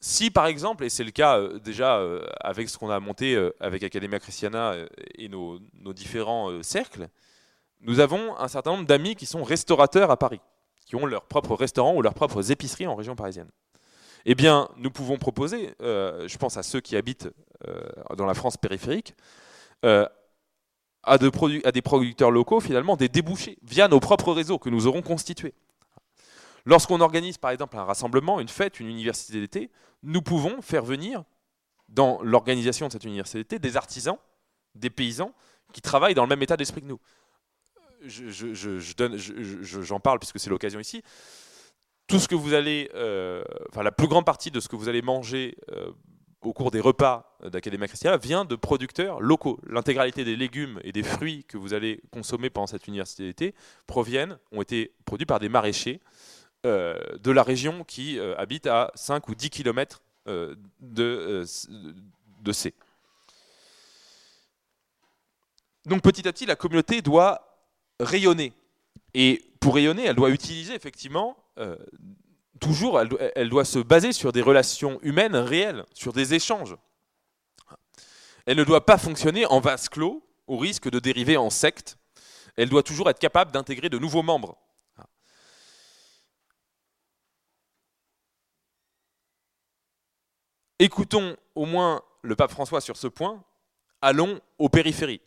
[0.08, 3.34] Si par exemple, et c'est le cas euh, déjà euh, avec ce qu'on a monté
[3.34, 4.76] euh, avec Academia Christiana
[5.18, 5.58] et nos,
[5.96, 7.08] différents cercles,
[7.82, 10.42] nous avons un certain nombre d'amis qui sont restaurateurs à Paris,
[10.86, 13.50] qui ont leur propre restaurant ou leurs propres épiceries en région parisienne.
[14.26, 17.30] Eh bien, nous pouvons proposer, je pense à ceux qui habitent
[18.16, 19.16] dans la France périphérique,
[19.82, 25.56] à des producteurs locaux finalement des débouchés via nos propres réseaux que nous aurons constitués.
[26.66, 29.72] Lorsqu'on organise par exemple un rassemblement, une fête, une université d'été,
[30.04, 31.24] nous pouvons faire venir
[31.90, 34.18] dans l'organisation de cette université d'été des artisans,
[34.74, 35.32] des paysans
[35.74, 37.00] qui travaillent dans le même état d'esprit que nous.
[38.08, 41.04] J'en parle puisque c'est l'occasion ici.
[42.08, 43.44] Tout ce que vous allez, euh,
[43.76, 45.92] la plus grande partie de ce que vous allez manger euh,
[46.42, 49.60] au cours des repas d'Académie Christiana vient de producteurs locaux.
[49.68, 53.56] L'intégralité des légumes et des fruits que vous allez consommer pendant cette université d'été
[53.88, 56.02] proviennent, ont été produits par des maraîchers
[56.66, 61.46] de la région qui euh, habite à 5 ou 10 km euh, de,
[62.42, 62.74] de C.
[65.86, 67.60] Donc petit à petit, la communauté doit
[68.00, 68.54] rayonner.
[69.14, 71.38] Et pour rayonner, elle doit utiliser effectivement,
[72.60, 76.76] toujours, elle doit, se baser sur des relations humaines réelles, sur des échanges.
[78.46, 81.98] Elle ne doit pas fonctionner en vase clos, au risque de dériver en secte.
[82.58, 84.58] Elle doit toujours être capable d'intégrer de nouveaux membres.
[90.80, 93.42] Écoutons au moins le pape François sur ce point,
[94.02, 95.22] allons aux périphéries.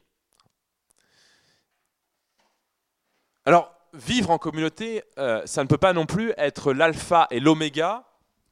[3.46, 8.04] Alors, vivre en communauté, euh, ça ne peut pas non plus être l'alpha et l'oméga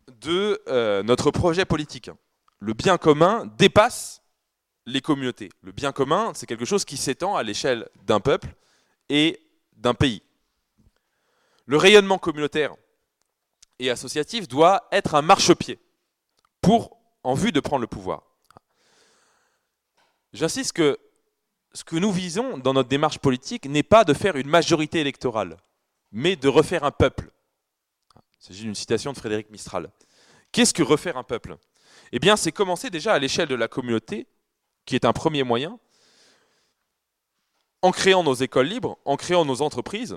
[0.09, 2.11] de euh, notre projet politique.
[2.61, 4.22] Le bien commun dépasse
[4.86, 5.51] les communautés.
[5.61, 8.55] Le bien commun, c'est quelque chose qui s'étend à l'échelle d'un peuple
[9.11, 10.22] et d'un pays.
[11.66, 12.74] Le rayonnement communautaire
[13.78, 15.78] et associatif doit être un marchepied
[16.66, 18.24] pour, en vue de prendre le pouvoir.
[20.32, 20.98] J'insiste que
[21.72, 25.58] ce que nous visons dans notre démarche politique n'est pas de faire une majorité électorale,
[26.10, 27.30] mais de refaire un peuple.
[28.16, 29.92] Il s'agit d'une citation de Frédéric Mistral.
[30.50, 31.56] Qu'est-ce que refaire un peuple?
[32.10, 34.26] Eh bien, c'est commencer déjà à l'échelle de la communauté,
[34.86, 35.78] qui est un premier moyen,
[37.80, 40.16] en créant nos écoles libres, en créant nos entreprises,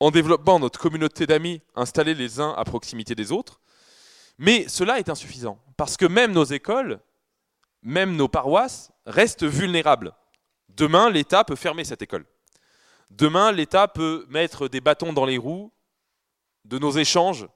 [0.00, 3.60] en développant notre communauté d'amis installés les uns à proximité des autres,
[4.40, 6.98] mais cela est insuffisant, parce que même nos écoles,
[7.82, 10.14] même nos paroisses restent vulnérables.
[10.70, 12.24] Demain, l'État peut fermer cette école.
[13.10, 15.70] Demain, l'État peut mettre des bâtons dans les roues
[16.64, 17.46] de nos échanges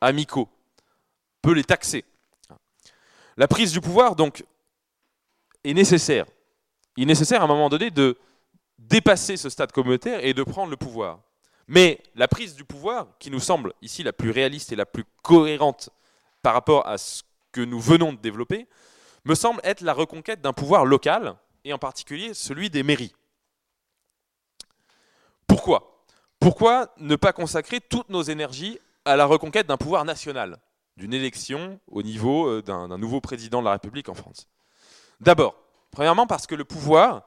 [0.00, 0.48] amicaux,
[1.42, 2.04] peut les taxer.
[3.36, 4.44] La prise du pouvoir, donc,
[5.64, 6.26] est nécessaire.
[6.96, 8.16] Il est nécessaire à un moment donné de
[8.78, 11.18] dépasser ce stade communautaire et de prendre le pouvoir.
[11.68, 15.04] Mais la prise du pouvoir, qui nous semble ici la plus réaliste et la plus
[15.22, 15.90] cohérente
[16.42, 18.66] par rapport à ce que nous venons de développer,
[19.24, 23.14] me semble être la reconquête d'un pouvoir local, et en particulier celui des mairies.
[25.46, 26.04] Pourquoi?
[26.40, 30.58] Pourquoi ne pas consacrer toutes nos énergies à la reconquête d'un pouvoir national,
[30.96, 34.48] d'une élection au niveau euh, d'un nouveau président de la République en France?
[35.20, 35.54] D'abord,
[35.90, 37.24] premièrement parce que le pouvoir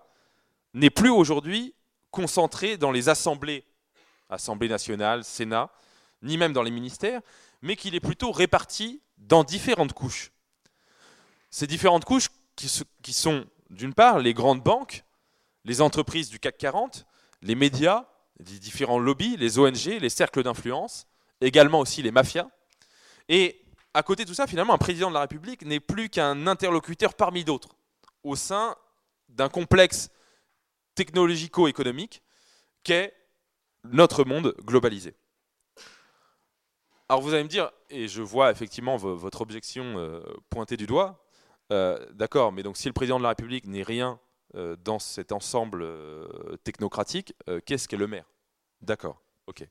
[0.74, 1.76] n'est plus aujourd'hui
[2.10, 3.66] concentré dans les assemblées,
[4.32, 5.70] Assemblée nationale, Sénat,
[6.24, 7.22] ni même dans les ministères,
[7.62, 10.32] mais qu'il est plutôt réparti dans différentes couches.
[11.50, 15.04] Ces différentes couches qui, sont, d'une part, les grandes banques,
[15.66, 17.06] les entreprises du CAC 40,
[17.42, 18.06] les médias,
[18.40, 21.08] les différents lobbies, les ONG, les cercles d'influence,
[21.42, 22.48] également aussi les mafias.
[23.30, 23.64] Et
[23.94, 27.14] à côté de tout ça, finalement, un président de la République n'est plus qu'un interlocuteur
[27.14, 27.76] parmi d'autres,
[28.24, 28.76] au sein
[29.30, 30.10] d'un complexe
[30.96, 32.22] technologico-économique
[32.84, 33.14] qu'est
[33.84, 35.16] notre monde globalisé.
[37.10, 41.26] Alors vous allez me dire, et je vois effectivement votre objection euh, pointée du doigt,
[41.74, 44.18] euh, d'accord, mais donc si le président de la République n'est rien
[44.56, 45.86] euh, dans cet ensemble
[46.64, 47.34] technocratique,
[47.66, 48.26] qu'est-ce qu'est le maire?
[48.82, 49.68] D'accord, ok.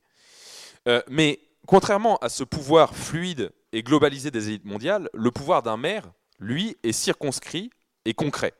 [1.09, 6.11] mais contrairement à ce pouvoir fluide et globalisé des élites mondiales, le pouvoir d'un maire,
[6.39, 7.71] lui, est circonscrit
[8.05, 8.53] et concret,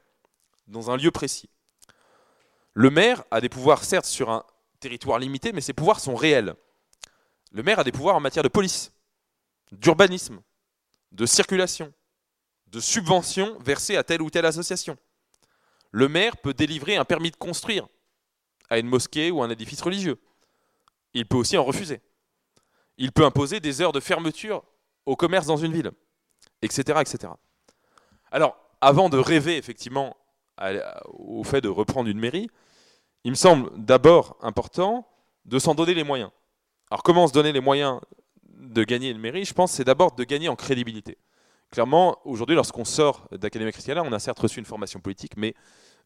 [0.68, 1.50] dans un lieu précis.
[2.74, 4.44] Le maire a des pouvoirs, certes, sur un
[4.82, 6.56] territoire limité, mais ces pouvoirs sont réels.
[7.52, 8.92] Le maire a des pouvoirs en matière de police,
[9.72, 10.42] d'urbanisme,
[11.14, 11.94] de circulation,
[12.68, 14.98] de subventions versées à telle ou telle association.
[15.92, 17.88] Le maire peut délivrer un permis de construire
[18.70, 20.20] à une mosquée ou un édifice religieux.
[21.14, 22.02] Il peut aussi en refuser.
[22.98, 24.64] Il peut imposer des heures de fermeture
[25.06, 25.92] au commerce dans une ville,
[26.62, 27.00] etc.
[27.02, 27.34] etc.
[28.32, 30.16] Alors, avant de rêver effectivement
[31.08, 32.50] au fait de reprendre une mairie,
[33.24, 35.08] il me semble d'abord important
[35.46, 36.32] de s'en donner les moyens.
[36.90, 38.00] Alors comment se donner les moyens
[38.50, 39.46] de gagner une mairie?
[39.46, 41.18] Je pense c'est d'abord de gagner en crédibilité.
[41.72, 45.56] Clairement, aujourd'hui, lorsqu'on sort d'Académie Christiana, on a certes reçu une formation politique, mais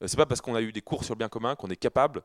[0.03, 1.69] euh, ce n'est pas parce qu'on a eu des cours sur le bien commun qu'on
[1.69, 2.21] est capable,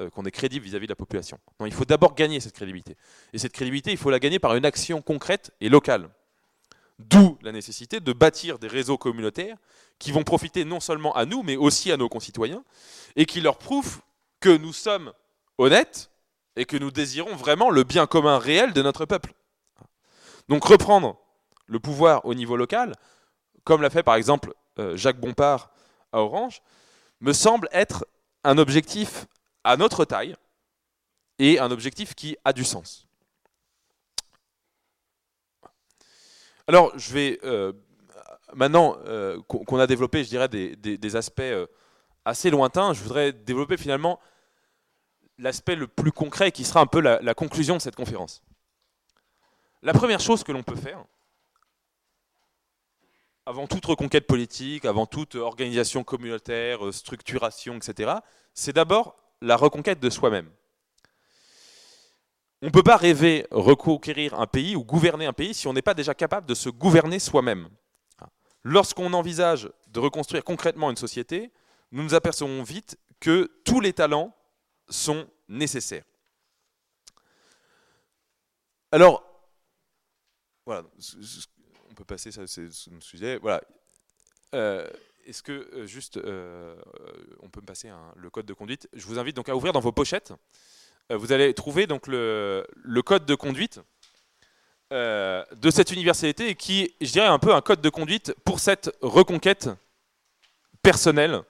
[0.00, 1.38] euh, qu'on est crédible vis-à-vis de la population.
[1.64, 2.96] Il faut d'abord gagner cette crédibilité.
[3.32, 6.10] Et cette crédibilité, il faut la gagner par une action concrète et locale.
[6.98, 9.56] D'où la nécessité de bâtir des réseaux communautaires
[10.00, 12.64] qui vont profiter non seulement à nous, mais aussi à nos concitoyens,
[13.14, 14.00] et qui leur prouvent
[14.40, 15.12] que nous sommes
[15.58, 16.10] honnêtes
[16.56, 19.32] et que nous désirons vraiment le bien commun réel de notre peuple.
[20.48, 21.16] Donc reprendre
[21.66, 22.94] le pouvoir au niveau local,
[23.64, 25.70] comme l'a fait par exemple euh, Jacques Bompard
[26.12, 26.62] à Orange,
[27.20, 28.06] me semble être
[28.42, 29.26] un objectif
[29.62, 30.34] à notre taille
[31.38, 33.06] et un objectif qui a du sens.
[36.66, 37.72] Alors, je vais euh,
[38.54, 41.42] maintenant euh, qu'on a développé, je dirais, des, aspects
[42.24, 44.20] assez lointains, je voudrais développer finalement
[45.38, 48.42] l'aspect le plus concret qui sera un peu la, conclusion de cette conférence.
[49.82, 51.02] La première chose que l'on peut faire,
[53.46, 58.12] avant toute reconquête politique, avant toute organisation communautaire, euh, structuration, etc.,
[58.52, 60.50] c'est d'abord la reconquête de soi-même.
[62.62, 65.80] On ne peut pas rêver reconquérir un pays ou gouverner un pays si on n'est
[65.80, 67.70] pas déjà capable de se gouverner soi-même.
[68.62, 71.50] Lorsqu'on envisage de reconstruire concrètement une société,
[71.92, 74.34] nous nous apercevons vite que tous les talents
[74.88, 76.04] sont nécessaires.
[78.92, 79.24] Alors,
[80.66, 80.84] voilà,
[81.90, 83.38] on peut passer, ça c'est un sujet.
[83.38, 83.62] Voilà.
[84.54, 84.88] Euh,
[85.26, 86.76] est-ce que euh, juste, euh,
[87.40, 88.88] on peut me passer le code de conduite?
[88.92, 90.32] Je vous invite donc à ouvrir dans vos pochettes.
[91.10, 92.66] vous allez trouver donc le,
[93.04, 93.80] code de conduite
[94.90, 99.68] de cette université qui, je dirais, un peu un code de conduite pour cette reconquête
[100.82, 101.42] personnelle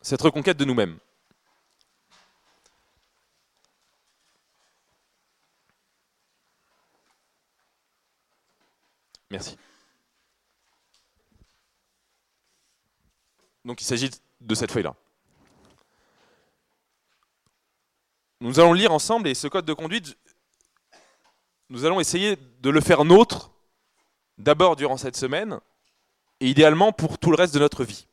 [0.00, 0.98] cette reconquête de nous-mêmes.
[9.30, 9.56] Merci.
[13.64, 14.94] Donc il s'agit de cette feuille-là.
[18.40, 20.16] Nous allons lire ensemble et ce code de conduite,
[21.68, 23.50] nous allons essayer de le faire nôtre,
[24.38, 25.60] d'abord durant cette semaine,
[26.40, 28.06] et idéalement pour tout le reste de notre vie.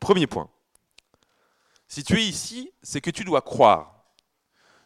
[0.00, 0.48] Premier point.
[1.88, 4.04] Si tu es ici, c'est que tu dois croire.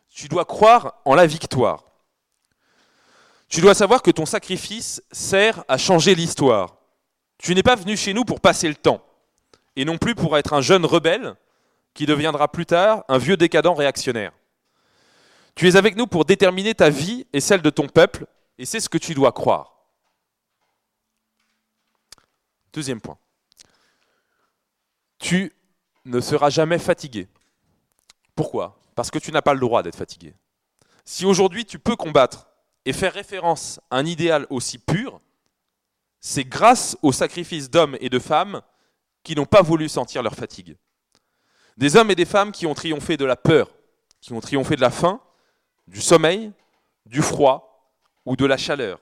[0.09, 1.85] Tu dois croire en la victoire.
[3.49, 6.77] Tu dois savoir que ton sacrifice sert à changer l'histoire.
[7.39, 9.05] Tu n'es pas venu chez nous pour passer le temps,
[9.77, 11.35] et non plus pour être un jeune rebelle
[11.93, 14.33] qui deviendra plus tard un vieux décadent réactionnaire.
[15.55, 18.27] Tu es avec nous pour déterminer ta vie et celle de ton peuple
[18.59, 19.75] et c'est ce que tu dois croire.
[22.73, 23.19] Deuxième point.
[25.23, 25.53] Tu
[26.05, 27.29] ne seras jamais fatigué.
[28.35, 28.77] Pourquoi?
[28.97, 30.35] Parce que tu n'as pas le droit d'être fatigué.
[31.05, 32.49] Si aujourd'hui tu peux combattre
[32.85, 35.21] et faire référence à un idéal aussi pur,
[36.21, 38.63] c'est grâce au sacrifice d'hommes et de femmes
[39.23, 40.77] qui n'ont pas voulu sentir leur fatigue.
[41.77, 43.71] Des hommes et des femmes qui ont triomphé de la peur,
[44.21, 45.21] qui ont triomphé de la faim,
[45.87, 46.51] du sommeil,
[47.07, 47.95] du froid
[48.27, 48.99] ou de la chaleur.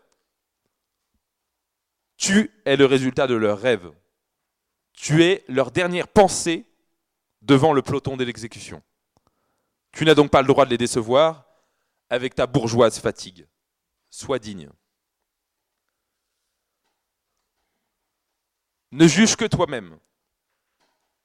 [2.19, 3.91] Tu es le résultat de leurs rêves.
[5.03, 6.67] Tu es leur dernière pensée
[7.41, 8.83] devant le peloton de l'exécution.
[9.93, 11.47] Tu n'as donc pas le droit de les décevoir
[12.11, 13.49] avec ta bourgeoise fatigue.
[14.11, 14.69] Sois digne.
[18.93, 19.99] Ne juge que toi-même.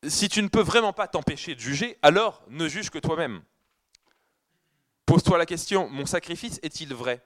[0.08, 3.44] Si tu ne peux vraiment pas t'empêcher de juger, alors ne juge que toi-même.
[5.06, 7.22] Pose-toi la question, mon sacrifice est-il vrai?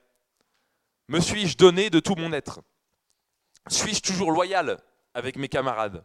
[1.09, 2.61] Me suis-je donné de tout mon être?
[3.67, 4.81] Suis-je toujours loyal
[5.13, 6.03] avec mes camarades?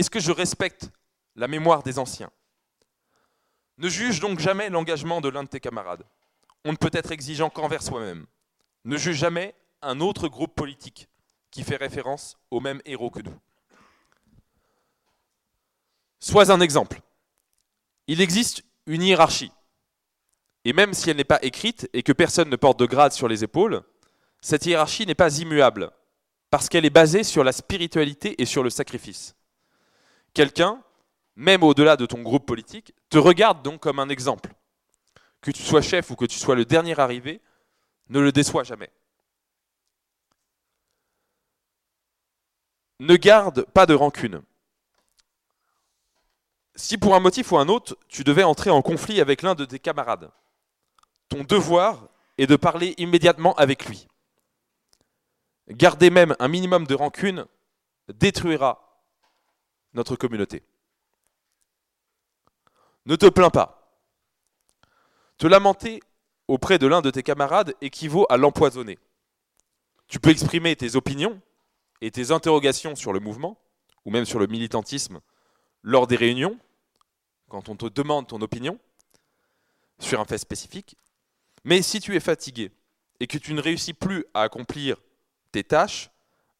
[0.00, 0.90] Est-ce que je respecte
[1.36, 2.30] la mémoire des anciens?
[3.76, 6.06] Ne juge donc jamais l'engagement de l'un de tes camarades.
[6.64, 8.24] On ne peut être exigeant qu'envers soi-même.
[8.86, 11.10] Ne juge jamais un autre groupe politique
[11.50, 13.38] qui fait référence au même héros que nous.
[16.18, 17.02] Sois un exemple.
[18.06, 19.52] Il existe une hiérarchie.
[20.64, 23.28] Et même si elle n'est pas écrite et que personne ne porte de grade sur
[23.28, 23.82] les épaules,
[24.40, 25.90] cette hiérarchie n'est pas immuable,
[26.48, 29.36] parce qu'elle est basée sur la spiritualité et sur le sacrifice.
[30.34, 30.82] Quelqu'un,
[31.36, 34.52] même au-delà de ton groupe politique, te regarde donc comme un exemple.
[35.40, 37.40] Que tu sois chef ou que tu sois le dernier arrivé,
[38.08, 38.90] ne le déçois jamais.
[42.98, 44.42] Ne garde pas de rancune.
[46.76, 49.64] Si pour un motif ou un autre, tu devais entrer en conflit avec l'un de
[49.64, 50.30] tes camarades,
[51.28, 52.08] ton devoir
[52.38, 54.06] est de parler immédiatement avec lui.
[55.68, 57.46] Garder même un minimum de rancune
[58.08, 58.89] détruira
[59.94, 60.62] notre communauté.
[63.06, 64.00] Ne te plains pas.
[65.38, 66.00] Te lamenter
[66.48, 68.98] auprès de l'un de tes camarades équivaut à l'empoisonner.
[70.08, 71.40] Tu peux exprimer tes opinions
[72.00, 73.58] et tes interrogations sur le mouvement,
[74.04, 75.20] ou même sur le militantisme,
[75.82, 76.58] lors des réunions,
[77.48, 78.78] quand on te demande ton opinion
[79.98, 80.96] sur un fait spécifique,
[81.64, 82.70] mais si tu es fatigué
[83.20, 84.96] et que tu ne réussis plus à accomplir
[85.52, 86.10] tes tâches,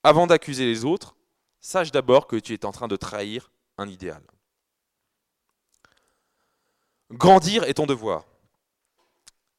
[0.03, 1.17] avant d'accuser les autres,
[1.61, 4.23] sache d'abord que tu es en train de trahir un idéal.
[7.11, 8.25] Grandir est ton devoir.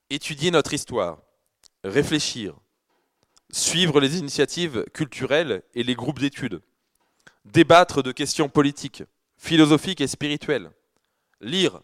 [0.10, 1.22] Étudier notre histoire,
[1.84, 2.56] réfléchir,
[3.52, 6.62] suivre les initiatives culturelles et les groupes d'études,
[7.45, 9.04] débattre de questions politiques,
[9.38, 10.72] philosophiques et spirituelles,
[11.39, 11.82] lire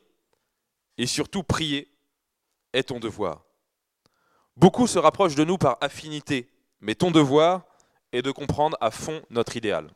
[0.97, 1.91] et surtout prier
[2.73, 3.45] est ton devoir.
[4.55, 6.49] Beaucoup se rapprochent de nous par affinité,
[6.79, 7.65] mais ton devoir
[8.11, 9.93] est de comprendre à fond notre idéal.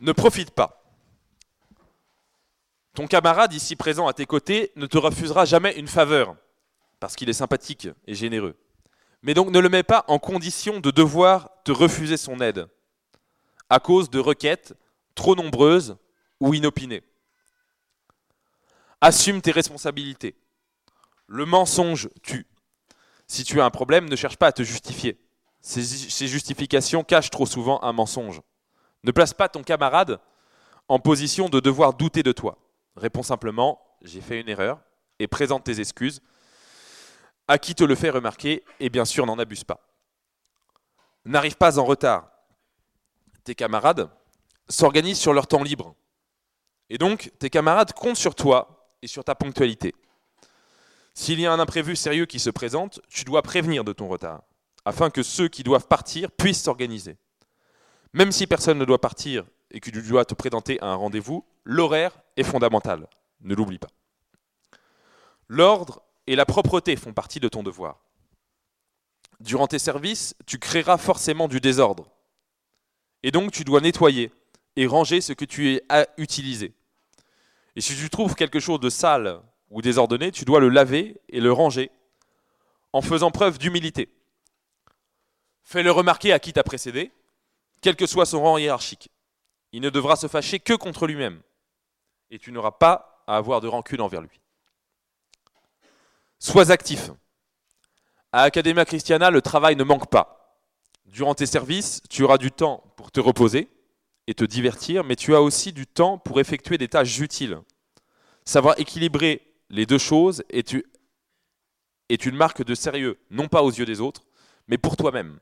[0.00, 0.82] Ne profite pas.
[2.94, 6.36] Ton camarade ici présent à tes côtés ne te refusera jamais une faveur,
[6.98, 8.56] parce qu'il est sympathique et généreux.
[9.22, 12.66] Mais donc ne le mets pas en condition de devoir te refuser son aide,
[13.68, 14.74] à cause de requêtes
[15.14, 15.96] trop nombreuses
[16.40, 17.02] ou inopiné.
[19.00, 20.34] Assume tes responsabilités.
[21.26, 22.46] Le mensonge tue.
[23.26, 25.18] Si tu as un problème, ne cherche pas à te justifier.
[25.60, 28.40] Ces, justifications cachent trop souvent un mensonge.
[29.02, 30.20] Ne place pas ton camarade
[30.88, 32.58] en position de devoir douter de toi.
[32.96, 34.80] Réponds simplement j'ai fait une erreur
[35.18, 36.20] et présente tes excuses.
[37.48, 39.80] À qui te le fait remarquer et bien sûr n'en abuse pas.
[41.24, 42.30] N'arrive pas en retard.
[43.44, 44.08] Tes camarades
[44.68, 45.94] s'organisent sur leur temps libre.
[46.88, 49.94] Et donc, tes camarades comptent sur toi et sur ta ponctualité.
[51.14, 54.42] S'il y a un imprévu sérieux qui se présente, tu dois prévenir de ton retard,
[54.84, 57.16] afin que ceux qui doivent partir puissent s'organiser.
[58.12, 61.44] Même si personne ne doit partir et que tu dois te présenter à un rendez-vous,
[61.64, 63.08] l'horaire est fondamental.
[63.40, 63.90] Ne l'oublie pas.
[65.48, 68.00] L'ordre et la propreté font partie de ton devoir.
[69.40, 72.10] Durant tes services, tu créeras forcément du désordre.
[73.22, 74.32] Et donc tu dois nettoyer
[74.76, 76.74] et ranger ce que tu as utilisé.
[77.76, 79.40] Et si tu trouves quelque chose de sale
[79.70, 81.90] ou désordonné, tu dois le laver et le ranger
[82.92, 84.08] en faisant preuve d'humilité.
[85.62, 87.12] Fais-le remarquer à qui t'a précédé,
[87.80, 89.10] quel que soit son rang hiérarchique.
[89.72, 91.40] Il ne devra se fâcher que contre lui-même.
[92.30, 94.40] Et tu n'auras pas à avoir de rancune envers lui.
[96.38, 97.10] Sois actif.
[98.32, 100.58] À Academia Christiana, le travail ne manque pas.
[101.06, 103.68] Durant tes services, tu auras du temps pour te reposer
[104.26, 107.58] et te divertir, mais tu as aussi du temps pour effectuer des tâches utiles.
[108.44, 110.72] Savoir équilibrer les deux choses est,
[112.24, 114.22] une marque de sérieux, non pas aux yeux des autres,
[114.68, 115.40] mais pour toi-même.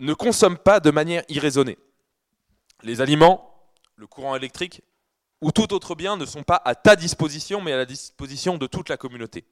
[0.00, 1.78] Ne consomme pas de manière irraisonnée.
[2.82, 4.82] Les aliments, le courant électrique
[5.40, 8.66] ou tout autre bien ne sont pas à ta disposition, mais à la disposition de
[8.66, 9.44] toute la communauté.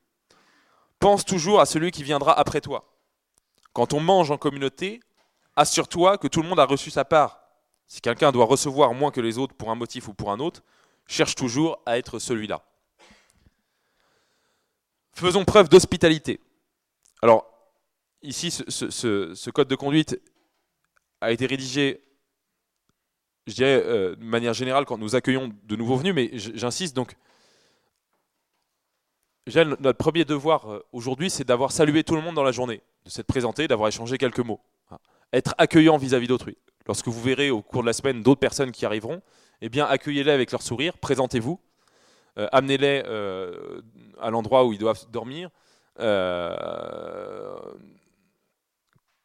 [0.99, 2.85] Pense toujours à celui qui viendra après toi.
[3.73, 5.01] Quand on mange en communauté,
[5.57, 7.41] assure-toi que tout le monde a reçu sa part.
[7.87, 10.63] Si quelqu'un doit recevoir moins que les autres pour un motif ou pour un autre,
[11.07, 12.63] cherche toujours à être celui-là.
[15.13, 16.41] Faisons preuve d'hospitalité.
[17.23, 17.47] Alors,
[18.23, 20.21] ici, ce, code de conduite
[21.25, 22.03] a été rédigé,
[23.47, 27.17] je dirais, euh, de manière générale quand nous accueillons de nouveaux venus, mais j'insiste donc.
[29.47, 33.11] Notre premier devoir euh, aujourd'hui, c'est d'avoir salué tout le monde dans la journée, de
[33.11, 34.61] s'être présenté, d'avoir échangé quelques mots.
[35.33, 36.57] Être accueillant vis-à-vis d'autrui.
[36.87, 39.21] Lorsque vous verrez au cours de la semaine d'autres personnes qui arriveront,
[39.61, 41.61] eh bien, accueillez-les avec leur sourire, présentez-vous,
[42.39, 43.03] euh, amenez-les
[44.21, 45.51] à l'endroit où ils doivent dormir.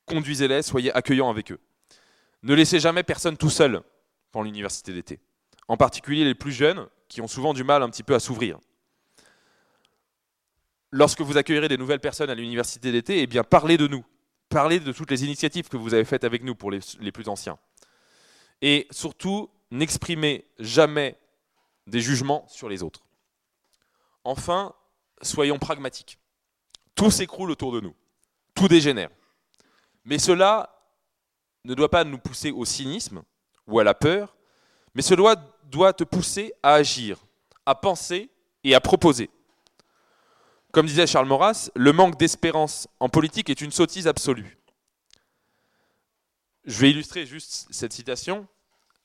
[0.08, 1.60] conduisez-les, soyez accueillants avec eux.
[2.44, 3.82] Ne laissez jamais personne tout seul
[4.32, 5.20] pendant l'université d'été.
[5.68, 8.60] En particulier les plus jeunes, qui ont souvent du mal un petit peu à s'ouvrir.
[10.92, 14.06] Lorsque vous accueillerez des nouvelles personnes à l'université d'été, eh bien parlez de nous.
[14.48, 17.28] Parlez de toutes les initiatives que vous avez faites avec nous pour les, les plus
[17.30, 17.60] anciens.
[18.62, 21.18] Et surtout, n'exprimez jamais
[21.86, 23.06] des jugements sur les autres.
[24.24, 24.74] Enfin,
[25.22, 26.20] soyons pragmatiques.
[26.96, 27.96] Tout s'écroule autour de nous.
[28.56, 29.10] Tout dégénère.
[30.06, 30.79] Mais cela
[31.70, 33.22] ne doit pas nous pousser au cynisme
[33.68, 34.36] ou à la peur,
[34.96, 37.18] mais cela doit te pousser à agir,
[37.66, 38.30] à penser
[38.64, 39.30] et à proposer.
[40.72, 44.58] Comme disait Charles Maurras, le manque d'espérance en politique est une sottise absolue.
[46.66, 48.48] Je vais illustrer juste cette citation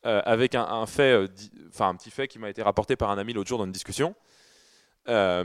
[0.04, 1.26] euh, avec un, fait, euh,
[1.80, 4.14] un petit fait qui m'a été rapporté par un ami l'autre jour dans une discussion.
[5.08, 5.44] Euh,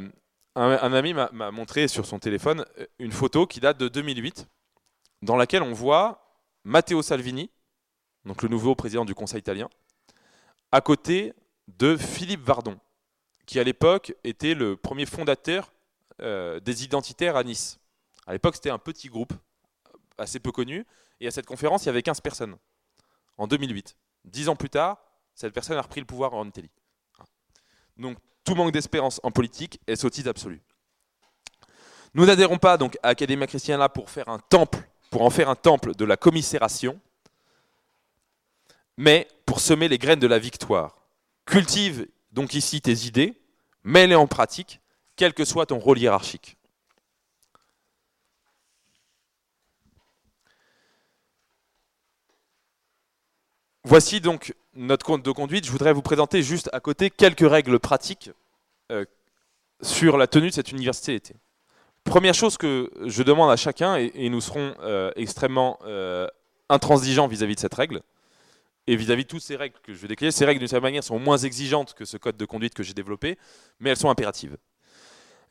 [0.55, 2.65] un, ami m'a montré sur son téléphone
[2.97, 4.47] une photo qui date de 2008,
[5.22, 6.28] dans laquelle on voit
[6.70, 7.49] Matteo Salvini,
[8.26, 9.67] donc le nouveau président du Conseil italien,
[10.72, 11.34] à côté
[11.67, 12.80] de Philippe Vardon,
[13.47, 15.74] qui à l'époque était le premier fondateur
[16.22, 17.80] euh, des identitaires à Nice.
[18.28, 19.34] À l'époque, c'était un petit groupe,
[20.20, 20.86] assez peu connu,
[21.20, 22.55] et à cette conférence, il y avait 15 personnes,
[23.39, 23.95] en 2008.
[24.26, 24.99] Dix ans plus tard,
[25.34, 26.70] cette personne a repris le pouvoir en Italie.
[27.97, 30.61] Donc, tout manque d'espérance en politique est sottise absolue.
[32.13, 35.55] Nous n'adhérons pas donc à Academia Christiana pour faire un temple pour en faire un
[35.55, 36.99] temple de la commisération,
[38.97, 41.07] mais pour semer les graines de la victoire.
[41.45, 43.34] Cultive donc ici tes idées,
[43.84, 44.82] mets-les en pratique,
[45.16, 46.57] quel que soit ton rôle hiérarchique.
[53.84, 55.66] Voici donc notre compte de conduite.
[55.66, 58.30] Je voudrais vous présenter juste à côté quelques règles pratiques
[58.91, 59.05] euh,
[59.82, 61.36] sur la tenue de cette université d'été.
[62.04, 66.28] Première chose que je demande à chacun, et, nous serons euh, extrêmement euh,
[66.70, 68.02] intransigeants vis-à-vis de cette règle,
[68.88, 71.04] et vis-à-vis de toutes ces règles que je vais décrire, ces règles d'une certaine manière
[71.04, 73.38] sont moins exigeantes que ce code de conduite que j'ai développé,
[73.80, 74.58] mais elles sont impératives.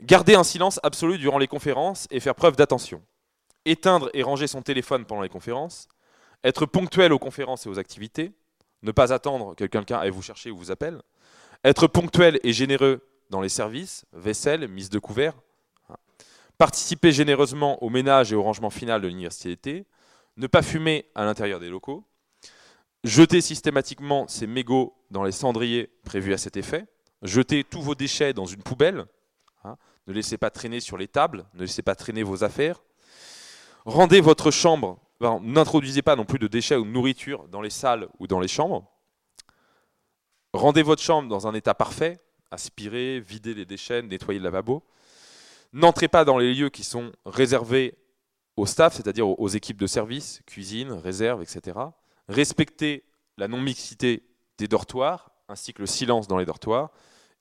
[0.03, 3.03] Garder un silence absolu durant les conférences et faire preuve d'attention.
[3.65, 5.89] Éteindre et ranger son téléphone pendant les conférences.
[6.45, 8.33] Être ponctuel aux conférences et aux activités.
[8.83, 11.03] Ne pas attendre que quelqu'un aille vous chercher ou vous appelle.
[11.65, 15.35] Être ponctuel et généreux dans les services, vaisselle, mise de couvert,
[16.59, 19.87] participer généreusement au ménage et au rangement final de l'université d'été,
[20.37, 22.05] ne pas fumer à l'intérieur des locaux,
[23.05, 26.87] jeter systématiquement ses mégots dans les cendriers prévus à cet effet,
[27.23, 29.07] jeter tous vos déchets dans une poubelle,
[29.65, 29.77] hein,
[30.09, 32.83] ne laissez pas traîner sur les tables, ne laissez pas traîner vos affaires,
[33.85, 38.09] rendez votre chambre, n'introduisez pas non plus de déchets ou de nourriture dans les salles
[38.19, 38.85] ou dans les chambres,
[40.53, 42.21] rendez votre chambre dans un état parfait,
[42.51, 44.83] aspirez, videz les déchets, nettoyez le lavabo,
[45.73, 47.99] N'entrez pas dans les lieux qui sont réservés
[48.57, 51.79] au staff, c'est-à-dire aux équipes de service, cuisine, réserve, etc.
[52.29, 53.05] Respectez
[53.37, 54.25] la non-mixité
[54.59, 56.91] des dortoirs, ainsi que le silence dans les dortoirs,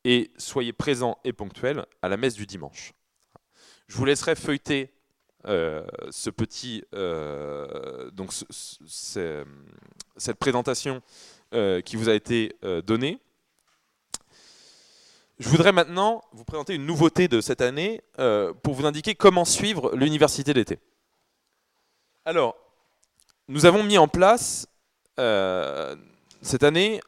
[0.03, 2.93] et soyez présents et ponctuels à la messe du dimanche.
[3.87, 4.93] Je vous laisserai feuilleter
[5.45, 8.31] euh, ce petit, euh, donc
[8.89, 9.45] cette
[10.39, 11.01] présentation
[11.53, 12.55] euh, qui vous a été
[12.85, 13.19] donnée.
[15.39, 19.45] Je voudrais maintenant vous présenter une nouveauté de cette année euh, pour vous indiquer comment
[19.45, 20.79] suivre l'université d'été.
[22.25, 22.55] Alors,
[23.47, 24.67] nous avons mis en place
[25.19, 25.95] euh,
[26.41, 27.01] cette année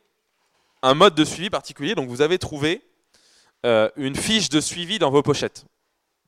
[0.83, 1.95] un mode de suivi particulier.
[1.95, 2.83] Donc, vous avez trouvé
[3.65, 5.65] euh, une fiche de suivi dans vos pochettes.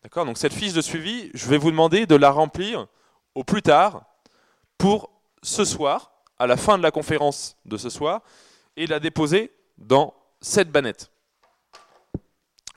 [0.02, 0.26] D'accord?
[0.26, 2.88] Donc, cette fiche de suivi, je vais vous demander de la remplir
[3.36, 4.06] au plus tard
[4.80, 5.12] pour
[5.44, 8.24] ce soir, à la fin de la conférence de ce soir,
[8.76, 11.11] et la déposer dans cette bannette.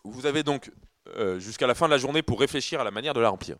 [0.05, 0.71] Vous avez donc
[1.17, 3.57] euh, jusqu'à la fin de la journée pour réfléchir à la manière de la remplir.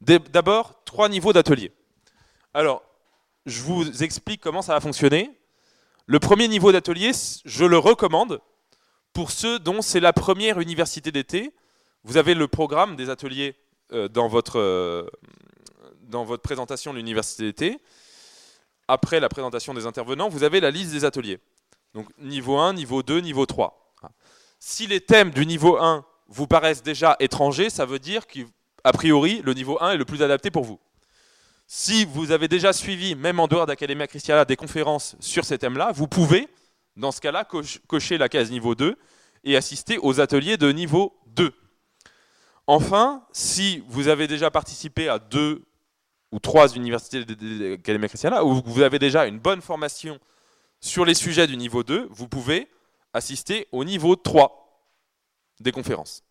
[0.00, 1.72] D'abord, trois niveaux d'atelier.
[2.54, 2.82] Alors,
[3.46, 5.30] je vous explique comment ça va fonctionner.
[6.06, 7.12] Le premier niveau d'atelier,
[7.44, 8.40] je le recommande
[9.12, 11.52] pour ceux dont c'est la première université d'été.
[12.04, 13.56] Vous avez le programme des ateliers
[13.92, 15.06] euh, dans, votre, euh,
[16.02, 17.78] dans votre présentation de l'université d'été.
[18.86, 21.40] Après la présentation des intervenants, vous avez la liste des ateliers.
[21.94, 23.87] Donc niveau 1, niveau 2, niveau 3.
[24.58, 29.40] Si les thèmes du niveau 1 vous paraissent déjà étrangers, ça veut dire qu'a priori,
[29.44, 30.80] le niveau 1 est le plus adapté pour vous.
[31.66, 35.92] Si vous avez déjà suivi, même en dehors d'Academia Christiana, des conférences sur ces thèmes-là,
[35.92, 36.48] vous pouvez,
[36.96, 37.46] dans ce cas-là,
[37.86, 38.96] cocher la case niveau 2
[39.44, 41.52] et assister aux ateliers de niveau 2.
[42.66, 45.64] Enfin, si vous avez déjà participé à deux
[46.32, 50.18] ou trois universités d'Academia Christiana, ou vous avez déjà une bonne formation
[50.80, 52.68] sur les sujets du niveau 2, vous pouvez
[53.12, 54.92] assister au niveau 3
[55.60, 56.22] des conférences.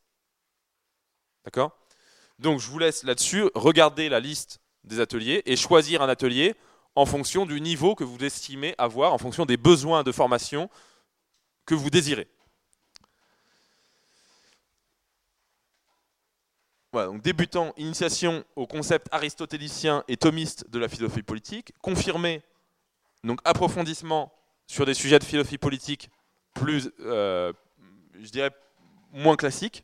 [1.46, 1.78] D'accord?
[2.40, 6.56] Donc je vous laisse là-dessus regarder la liste des ateliers et choisir un atelier
[6.96, 10.70] en fonction du niveau que vous estimez avoir, en fonction des besoins de formation
[11.66, 12.28] que vous désirez.
[16.92, 22.42] Voilà, donc débutant, initiation au concept aristotélicien et thomiste de la philosophie politique, confirmé,
[23.24, 24.34] donc approfondissement
[24.68, 26.10] sur des sujets de philosophie politique
[26.58, 27.54] plus, euh,
[28.20, 28.52] je dirais,
[29.14, 29.84] moins classique.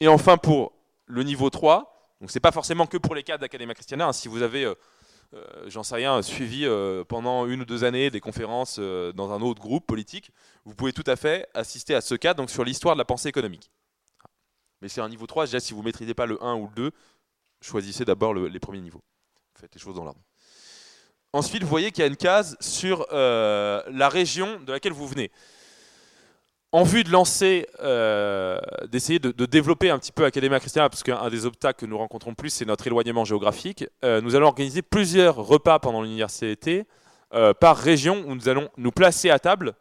[0.00, 0.72] Et enfin, pour
[1.06, 4.12] le niveau 3, donc c'est pas forcément que pour les cadres d'Academia Christiana, hein.
[4.12, 4.74] si vous avez, euh,
[5.34, 6.66] euh, j'en sais rien, suivi
[7.08, 10.30] pendant une ou deux années des conférences dans un autre groupe politique,
[10.64, 13.28] vous pouvez tout à fait assister à ce cadre donc sur l'histoire de la pensée
[13.28, 13.70] économique.
[14.80, 16.74] Mais c'est un niveau 3, déjà si vous ne maîtrisez pas le 1 ou le
[16.74, 16.90] 2,
[17.60, 19.02] choisissez d'abord les premiers niveaux.
[19.58, 20.20] Faites les choses dans l'ordre.
[21.32, 25.30] Ensuite, vous voyez qu'il y a une case sur la région de laquelle vous venez
[26.72, 28.58] en vue de lancer, euh,
[28.88, 32.34] d'essayer de, développer un petit peu Academia Christiana, parce qu'un des obstacles que nous rencontrons
[32.34, 36.86] plus, c'est notre éloignement géographique, euh, nous allons organiser plusieurs repas pendant l'université
[37.34, 39.74] euh, par région, où nous allons nous placer à table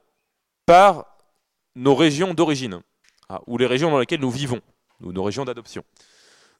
[0.66, 1.18] par
[1.76, 2.82] nos régions d'origine,
[3.30, 4.60] ah, ou les régions dans lesquelles nous vivons,
[5.02, 5.84] ou nos régions d'adoption.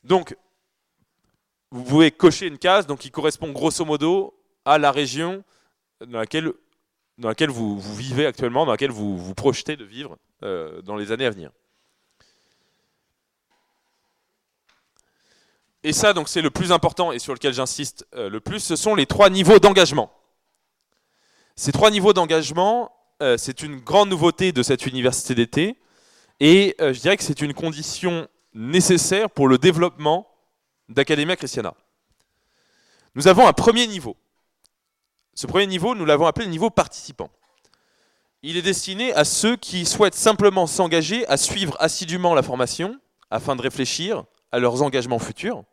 [0.06, 0.38] Donc,
[1.72, 4.34] vous pouvez cocher une case donc, qui correspond grosso modo
[4.64, 5.44] à la région
[6.06, 6.54] dans laquelle
[7.18, 11.12] dans laquelle vous, vivez actuellement, dans laquelle vous vous projetez de vivre euh, dans les
[11.12, 11.52] années à venir.
[15.84, 18.76] Et ça, donc, c'est le plus important et sur lequel j'insiste euh, le plus, ce
[18.76, 20.12] sont les trois niveaux d'engagement.
[21.56, 25.78] Ces trois niveaux d'engagement, euh, c'est une grande nouveauté de cette université d'été,
[26.40, 30.28] et je dirais que c'est une condition nécessaire pour le développement
[30.90, 31.76] d'Academia Christiana.
[33.14, 34.18] Nous avons un premier niveau.
[35.34, 37.30] Ce premier niveau, nous l'avons appelé le niveau participant.
[38.44, 43.00] Il est destiné à ceux qui souhaitent simplement s'engager à suivre assidûment la formation
[43.30, 45.64] afin de réfléchir à leurs engagements futurs.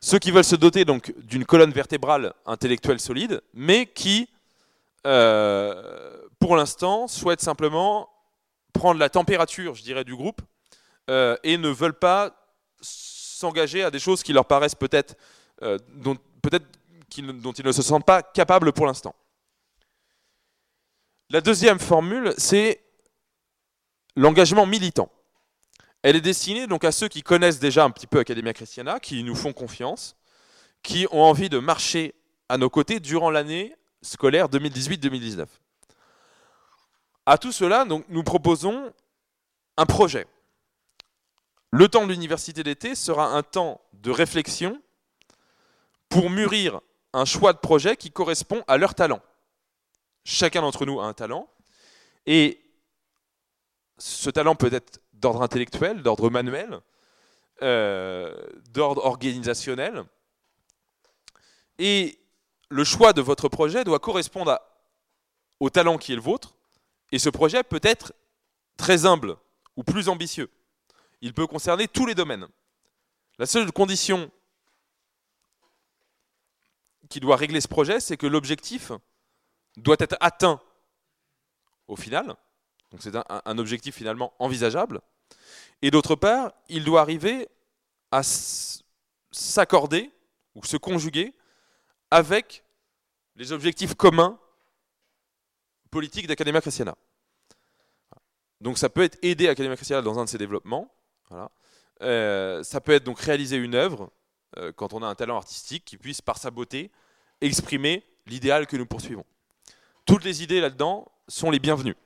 [0.00, 4.28] Ceux qui veulent se doter donc d'une colonne vertébrale intellectuelle solide, mais qui,
[5.06, 8.08] euh, pour l'instant, souhaitent simplement
[8.72, 10.40] prendre la température, je dirais, du groupe
[11.08, 12.34] euh, et ne veulent pas
[12.80, 15.16] s'engager à des choses qui leur paraissent peut-être,
[15.62, 15.78] euh,
[16.42, 16.66] peut-être
[17.18, 19.14] dont ils ne se sentent pas capables pour l'instant.
[21.30, 22.82] La deuxième formule, c'est
[24.16, 25.10] l'engagement militant.
[26.02, 29.22] Elle est destinée donc à ceux qui connaissent déjà un petit peu Academia Christiana, qui
[29.22, 30.16] nous font confiance,
[30.82, 32.14] qui ont envie de marcher
[32.48, 35.46] à nos côtés durant l'année scolaire 2018-2019.
[37.26, 38.92] À tout cela, nous proposons
[39.76, 40.26] un projet.
[41.70, 44.80] Le temps de l'université d'été sera un temps de réflexion
[46.08, 46.80] pour mûrir
[47.12, 49.20] un choix de projet qui correspond à leur talent.
[50.24, 51.48] Chacun d'entre nous a un talent,
[52.26, 52.60] et
[53.98, 56.80] ce talent peut être d'ordre intellectuel, d'ordre manuel,
[57.62, 58.34] euh,
[58.70, 60.04] d'ordre organisationnel,
[61.78, 62.18] et
[62.68, 64.58] le choix de votre projet doit correspondre
[65.58, 66.54] au talent qui est le vôtre,
[67.12, 68.12] et ce projet peut être
[68.76, 69.36] très humble
[69.76, 70.50] ou plus ambitieux.
[71.20, 72.46] Il peut concerner tous les domaines.
[73.38, 74.30] La seule condition
[77.10, 78.92] qui doit régler ce projet, c'est que l'objectif
[79.76, 80.60] doit être atteint
[81.88, 82.34] au final.
[82.90, 85.00] Donc c'est un, objectif finalement envisageable.
[85.82, 87.48] Et d'autre part, il doit arriver
[88.10, 90.10] à s'accorder
[90.54, 91.34] ou se conjuguer
[92.10, 92.64] avec
[93.36, 94.38] les objectifs communs
[95.90, 96.94] politiques d'Academia Christiana.
[98.60, 100.92] Donc ça peut être aider Academia Christiana dans un de ses développements.
[102.02, 104.10] Euh, ça peut être donc réaliser une œuvre
[104.56, 106.90] euh, quand on a un talent artistique qui puisse, par sa beauté,
[107.40, 109.24] exprimer l'idéal que nous poursuivons.
[110.06, 111.96] toutes les idées là-dedans sont les bienvenues.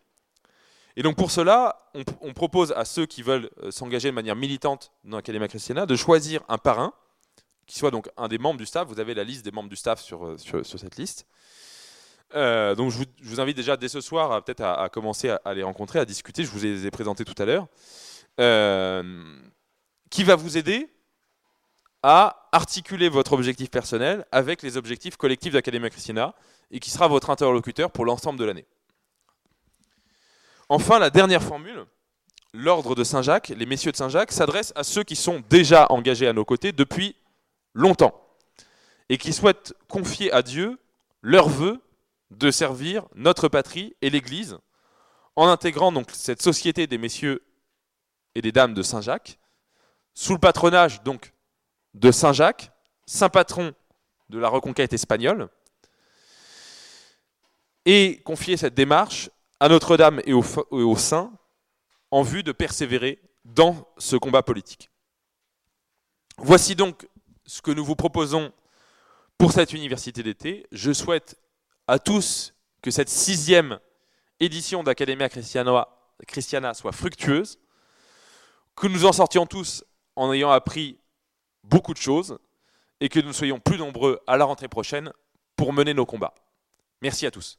[0.96, 1.90] Et donc pour cela,
[2.20, 5.96] on, propose à ceux qui veulent euh, s'engager de manière militante dans l'Académie Christiana de
[5.96, 6.92] choisir un parrain,
[7.66, 8.86] qui soit donc un des membres du staff.
[8.86, 11.26] Vous avez la liste des membres du staff sur, euh, sur, cette liste.
[12.34, 16.04] Donc je vous, invite déjà dès ce soir peut-être à, commencer à, les rencontrer, à
[16.04, 16.44] discuter.
[16.44, 17.68] Je vous les ai présentés tout à l'heure.
[20.10, 20.90] qui va vous aider
[22.06, 26.34] à articuler votre objectif personnel avec les objectifs collectifs d'Académie Christiana
[26.70, 28.66] et qui sera votre interlocuteur pour l'ensemble de l'année.
[30.68, 31.86] Enfin, la dernière formule,
[32.52, 36.34] l'ordre de Saint-Jacques, les messieurs de Saint-Jacques, s'adresse à ceux qui sont déjà engagés à
[36.34, 37.16] nos côtés depuis
[37.72, 38.20] longtemps
[39.08, 40.78] et qui souhaitent confier à Dieu
[41.22, 41.80] leur vœu
[42.30, 44.58] de servir notre patrie et l'Église
[45.36, 47.42] en intégrant donc cette société des messieurs
[48.34, 49.38] et des dames de Saint-Jacques
[50.12, 51.33] sous le patronage donc
[51.94, 52.70] de Saint-Jacques,
[53.06, 53.74] saint patron
[54.28, 55.48] de la reconquête espagnole,
[57.86, 59.30] et confier cette démarche
[59.60, 61.32] à Notre-Dame et aux, saints
[62.10, 64.90] en vue de persévérer dans ce combat politique.
[66.38, 67.06] Voici donc
[67.46, 68.52] ce que nous vous proposons
[69.38, 70.66] pour cette université d'été.
[70.72, 71.38] Je souhaite
[71.86, 73.78] à tous que cette sixième
[74.40, 77.58] édition d'Academia Christiana soit fructueuse,
[78.74, 79.84] que nous en sortions tous
[80.16, 80.98] en ayant appris
[81.64, 82.38] beaucoup de choses
[83.00, 85.12] et que nous soyons plus nombreux à la rentrée prochaine
[85.56, 86.34] pour mener nos combats.
[87.02, 87.58] Merci à tous.